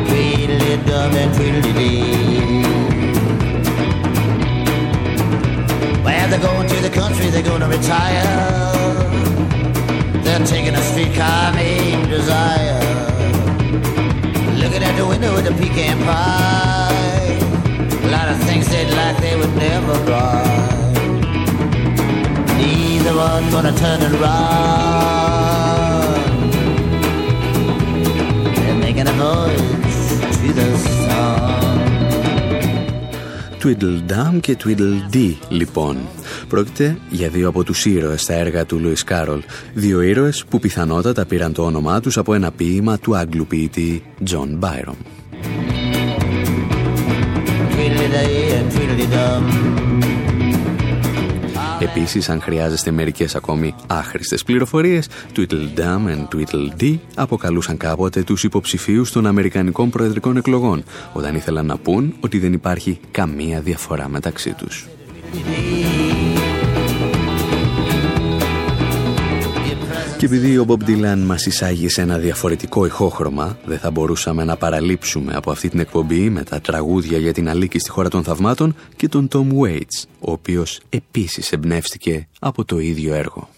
Tweedly 0.09 0.77
dum 0.89 1.13
and 1.23 1.31
tweedly 1.37 1.73
dee. 1.81 2.36
Well, 6.36 6.36
they're 6.36 6.40
going 6.40 6.68
to 6.68 6.76
the 6.88 6.90
country, 6.90 7.28
they're 7.30 7.42
going 7.42 7.62
to 7.62 7.68
retire. 7.68 8.24
They're 10.24 10.46
taking 10.46 10.76
a 10.76 10.84
streetcar 10.90 11.54
named 11.56 12.10
Desire. 12.10 12.80
Looking 14.62 14.84
at 14.84 14.94
the 14.98 15.06
window 15.08 15.34
with 15.34 15.48
a 15.48 15.54
pecan 15.62 15.98
pie. 16.04 17.40
A 18.08 18.10
lot 18.12 18.28
of 18.28 18.38
things 18.44 18.68
they'd 18.68 18.92
like 19.00 19.18
they 19.26 19.38
would 19.38 19.56
never 19.56 19.96
buy. 20.12 20.44
Neither 22.58 23.16
one 23.16 23.50
gonna 23.50 23.74
turn 23.84 24.02
and 24.08 24.16
run. 24.26 24.42
They're 28.56 28.82
making 28.88 29.08
a 29.08 29.16
noise 29.16 30.20
to 30.42 30.48
the 30.60 30.78
sun. 30.78 31.72
Tweedledum 33.62 34.40
και 34.40 34.56
Tweedledee 34.56 35.38
λοιπόν. 35.50 35.98
Πρόκειται 36.49 36.99
για 37.11 37.29
δύο 37.29 37.49
από 37.49 37.65
τους 37.65 37.85
ήρωες 37.85 38.23
στα 38.23 38.35
έργα 38.35 38.67
του 38.67 38.79
Λουίς 38.79 39.05
Κάρολ. 39.05 39.43
Δύο 39.75 40.01
ήρωες 40.01 40.45
που 40.49 40.59
πιθανότατα 40.59 41.27
πήραν 41.27 41.53
το 41.53 41.65
όνομά 41.65 42.01
τους 42.01 42.17
από 42.19 42.35
ένα 42.35 42.51
ποίημα 42.51 42.99
του 42.99 43.17
Άγγλου 43.17 43.47
ποιητή 43.47 44.03
John 44.31 44.59
Byron. 44.61 44.97
Επίσης, 51.81 52.29
αν 52.29 52.41
χρειάζεστε 52.41 52.91
μερικές 52.91 53.35
ακόμη 53.35 53.75
άχρηστες 53.87 54.43
πληροφορίες, 54.43 55.09
Tweedledum 55.37 56.07
and 56.07 56.29
Tweedledee 56.35 56.99
αποκαλούσαν 57.15 57.77
κάποτε 57.77 58.23
τους 58.23 58.45
υποψηφίους 58.45 59.13
των 59.13 59.27
Αμερικανικών 59.27 59.91
Προεδρικών 59.91 60.37
Εκλογών, 60.37 60.85
όταν 61.13 61.35
ήθελαν 61.35 61.67
να 61.67 61.77
πούν 61.77 62.15
ότι 62.21 62.39
δεν 62.39 62.53
υπάρχει 62.53 62.99
καμία 63.11 63.61
διαφορά 63.61 64.09
μεταξύ 64.09 64.53
τους. 64.53 64.87
Και 70.27 70.35
επειδή 70.35 70.59
ο 70.59 70.65
Μπομπ 70.65 70.83
Ντίλαν 70.83 71.19
μας 71.19 71.47
εισάγει 71.47 71.89
σε 71.89 72.01
ένα 72.01 72.19
διαφορετικό 72.19 72.87
ηχόχρωμα, 72.87 73.59
δεν 73.65 73.79
θα 73.79 73.91
μπορούσαμε 73.91 74.45
να 74.45 74.57
παραλείψουμε 74.57 75.35
από 75.35 75.51
αυτή 75.51 75.69
την 75.69 75.81
εκπομπή 75.81 76.31
με 76.31 76.43
τα 76.43 76.61
τραγούδια 76.61 77.19
για 77.19 77.33
την 77.33 77.49
αλήκη 77.49 77.79
στη 77.79 77.91
χώρα 77.91 78.09
των 78.09 78.25
θαυμάτων 78.25 78.75
και 78.97 79.09
τον 79.09 79.29
Tom 79.33 79.47
Waits, 79.63 80.09
ο 80.21 80.33
οποίος 80.33 80.81
επίσης 80.89 81.53
εμπνεύστηκε 81.53 82.29
από 82.39 82.65
το 82.65 82.79
ίδιο 82.79 83.15
έργο. 83.15 83.49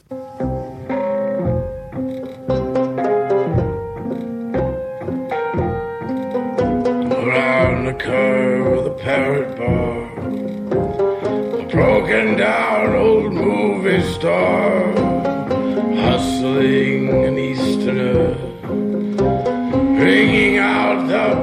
broken 11.73 12.29
down 12.37 12.89
old 13.07 13.33
movie 13.45 14.03
star 14.14 14.97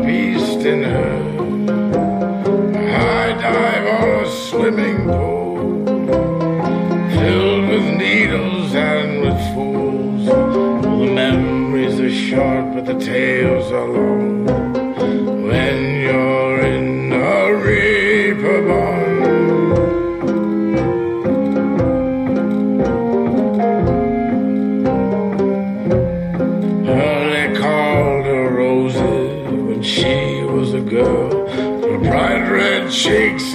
beast 0.03 0.65
in 0.65 0.83
her. 0.83 1.15
High 2.91 3.33
dive 3.41 3.87
on 3.99 4.25
a 4.25 4.29
swimming 4.29 5.05
pool, 5.05 5.85
filled 7.17 7.69
with 7.69 7.85
needles 7.97 8.73
and 8.75 9.21
with 9.21 9.39
fools. 9.53 10.25
The 10.27 11.13
memories 11.13 11.99
are 11.99 12.09
short, 12.09 12.73
but 12.73 12.85
the 12.85 12.99
tales 12.99 13.71
are 13.71 13.87
long. 13.87 14.64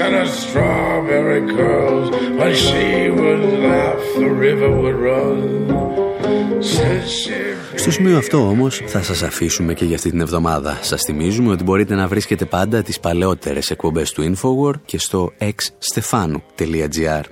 And 0.05 0.15
her 0.19 0.29
strawberry 0.45 1.43
curls. 1.57 2.07
When 2.39 2.55
she 2.65 2.87
would 3.19 3.43
laugh, 3.69 4.03
the 4.23 4.31
river 4.47 4.71
would 4.81 4.99
run. 5.11 5.39
Στο 7.75 7.91
σημείο 7.91 8.17
αυτό 8.19 8.49
όμως 8.49 8.83
θα 8.87 9.03
σας 9.03 9.23
αφήσουμε 9.23 9.75
και 9.75 9.85
για 9.85 9.97
αυτή 9.97 10.11
την 10.11 10.21
εβδομάδα. 10.21 10.79
Σας 10.83 11.03
θυμίζουμε 11.03 11.53
ότι 11.53 11.65
μπορείτε 11.65 11.95
να 11.95 12.09
βρίσκετε 12.09 12.45
πάντα 12.45 12.83
τις 12.83 13.01
παλαιότερες 13.01 13.71
εκπομπές 13.71 14.13
του 14.13 14.35
Infowar 14.35 14.73
και 14.85 14.99
στο 14.99 15.33
xstefanu.gr. 15.39 17.23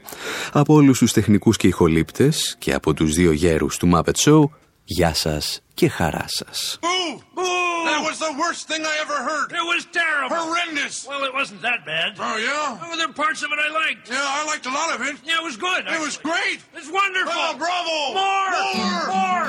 Από 0.52 0.74
όλους 0.74 0.98
τους 0.98 1.12
τεχνικούς 1.12 1.56
και 1.56 1.66
ηχολήπτες 1.66 2.56
και 2.58 2.72
από 2.72 2.94
τους 2.94 3.14
δύο 3.14 3.32
γέρους 3.32 3.76
του 3.76 3.90
Muppet 3.94 4.14
Show, 4.24 4.42
γεια 4.84 5.14
σας 5.14 5.62
και 5.74 5.88
χαρά 5.88 6.24
σας. 6.26 6.78
Move, 6.82 7.38
move. 7.38 7.67
That 7.99 8.07
was 8.07 8.20
the 8.20 8.32
worst 8.38 8.68
thing 8.68 8.86
I 8.86 8.96
ever 9.01 9.14
heard. 9.14 9.51
It 9.51 9.61
was 9.61 9.84
terrible. 9.86 10.36
Horrendous. 10.36 11.05
Well, 11.09 11.24
it 11.24 11.34
wasn't 11.34 11.62
that 11.62 11.84
bad. 11.84 12.14
Oh, 12.20 12.36
yeah? 12.36 12.78
Oh, 12.80 12.96
there 12.96 13.09
were 13.09 13.12
parts 13.12 13.42
of 13.42 13.51
it 13.51 13.59
I 13.59 13.72
liked. 13.72 14.09
Yeah, 14.09 14.20
I 14.22 14.44
liked 14.46 14.66
a 14.66 14.70
lot 14.70 14.94
of 14.94 15.05
it. 15.05 15.16
Yeah, 15.24 15.38
it 15.40 15.42
was 15.42 15.57
good. 15.57 15.84
It 15.84 15.99
was 15.99 16.16
great. 16.16 16.61
It's 16.76 16.88
wonderful. 16.88 17.32
Oh, 17.34 17.57
bravo. 17.59 18.14
More. 18.14 18.51
More. 18.78 19.09
More. 19.18 19.49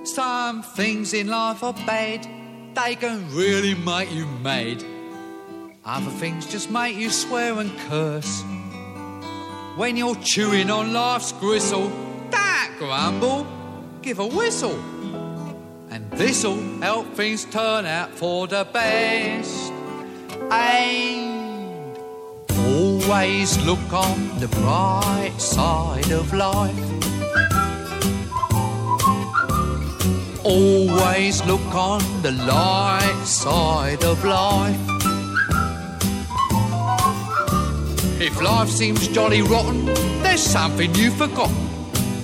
More. 0.00 0.06
Some 0.06 0.62
things 0.62 1.12
in 1.12 1.28
life 1.28 1.62
are 1.62 1.74
bad. 1.74 2.26
They 2.74 2.94
can 2.96 3.28
really 3.36 3.74
make 3.74 4.10
you 4.10 4.24
mad. 4.24 4.82
Other 5.84 6.12
things 6.12 6.46
just 6.46 6.70
make 6.70 6.96
you 6.96 7.10
swear 7.10 7.58
and 7.58 7.78
curse. 7.90 8.42
When 9.76 9.98
you're 9.98 10.16
chewing 10.22 10.70
on 10.70 10.94
life's 10.94 11.32
gristle, 11.32 11.90
don't 12.30 12.78
grumble, 12.78 13.46
give 14.00 14.18
a 14.18 14.26
whistle. 14.26 14.82
This'll 16.16 16.60
help 16.80 17.12
things 17.14 17.44
turn 17.44 17.84
out 17.84 18.10
for 18.10 18.46
the 18.46 18.66
best. 18.72 19.70
And 20.50 21.98
always 22.48 23.58
look 23.66 23.92
on 23.92 24.40
the 24.40 24.48
bright 24.48 25.34
side 25.38 26.10
of 26.10 26.32
life. 26.32 26.74
Always 30.42 31.44
look 31.44 31.74
on 31.74 32.00
the 32.22 32.32
light 32.32 33.24
side 33.24 34.02
of 34.02 34.24
life. 34.24 34.80
If 38.18 38.40
life 38.40 38.70
seems 38.70 39.06
jolly 39.08 39.42
rotten, 39.42 39.84
there's 40.22 40.42
something 40.42 40.94
you've 40.94 41.16
forgotten, 41.16 41.68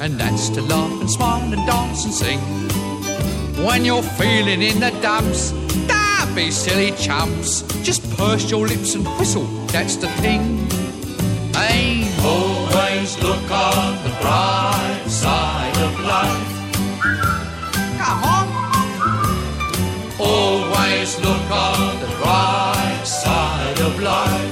and 0.01 0.19
that's 0.19 0.49
to 0.51 0.63
laugh 0.63 1.01
and 1.01 1.11
smile 1.11 1.53
and 1.53 1.67
dance 1.67 2.05
and 2.07 2.15
sing. 2.15 2.41
When 3.57 3.85
you're 3.85 4.03
feeling 4.03 4.63
in 4.63 4.81
the 4.81 4.91
dumps, 5.03 5.53
don't 5.87 6.35
be 6.35 6.51
silly 6.51 6.93
chumps. 6.93 7.63
Just 7.83 8.03
purse 8.17 8.51
your 8.51 8.67
lips 8.67 8.95
and 8.95 9.07
whistle, 9.19 9.45
that's 9.69 9.97
the 9.97 10.09
thing. 10.23 10.67
Hey, 11.55 12.09
always 12.25 13.23
look 13.23 13.51
on 13.51 14.03
the 14.05 14.11
bright 14.21 15.05
side 15.07 15.77
of 15.79 16.01
life. 16.01 16.49
Come 17.99 18.25
on. 18.25 18.47
Always 20.19 21.19
look 21.21 21.51
on 21.51 22.01
the 22.01 22.09
bright 22.21 23.03
side 23.05 23.81
of 23.81 24.01
life. 24.01 24.51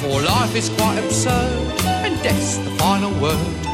For 0.00 0.20
life 0.20 0.54
is 0.56 0.68
quite 0.70 0.98
absurd, 0.98 1.80
and 1.86 2.22
death's 2.22 2.58
the 2.58 2.70
final 2.72 3.12
word. 3.20 3.73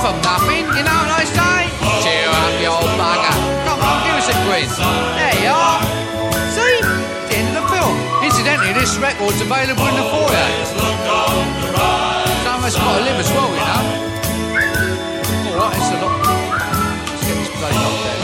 from 0.00 0.16
nothing, 0.24 0.64
you 0.72 0.80
know 0.80 0.96
what 0.96 1.12
I 1.12 1.28
say? 1.28 1.68
Cheer 2.00 2.24
up, 2.32 2.56
you 2.56 2.72
old 2.72 2.88
bugger. 2.96 3.36
Come 3.68 3.84
on, 3.84 4.00
give 4.00 4.16
us 4.16 4.32
a 4.32 4.36
grin. 4.48 4.64
There 4.64 5.36
you 5.44 5.52
are. 5.52 5.80
See? 6.56 6.80
The 7.28 7.36
end 7.36 7.52
of 7.52 7.60
the 7.60 7.68
film. 7.68 7.94
Incidentally, 8.24 8.72
this 8.72 8.96
record's 8.96 9.40
available 9.44 9.84
in 9.92 9.96
the 10.00 10.06
foyer. 10.08 10.48
Some 12.44 12.56
of 12.58 12.64
us 12.64 12.76
got 12.80 12.96
to 12.96 13.04
live 13.04 13.20
as 13.20 13.28
well, 13.36 13.52
you 13.52 13.60
know. 13.68 13.82
Alright, 15.52 15.76
it's 15.76 15.92
a 15.92 16.00
lot. 16.00 16.16
Let's 17.04 17.20
get 17.28 17.36
this 17.36 17.50
bloody 17.60 17.76
locked 17.76 18.19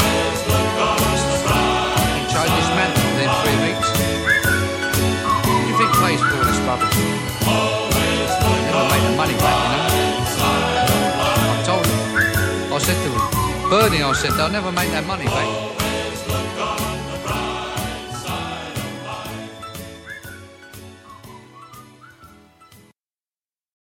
Bernie, 13.77 14.03
I 14.03 14.11
said, 14.15 14.33
they'll 14.33 14.49
never 14.49 14.73
make 14.73 14.89
that 14.93 15.07
money 15.07 15.27
back. 15.27 15.76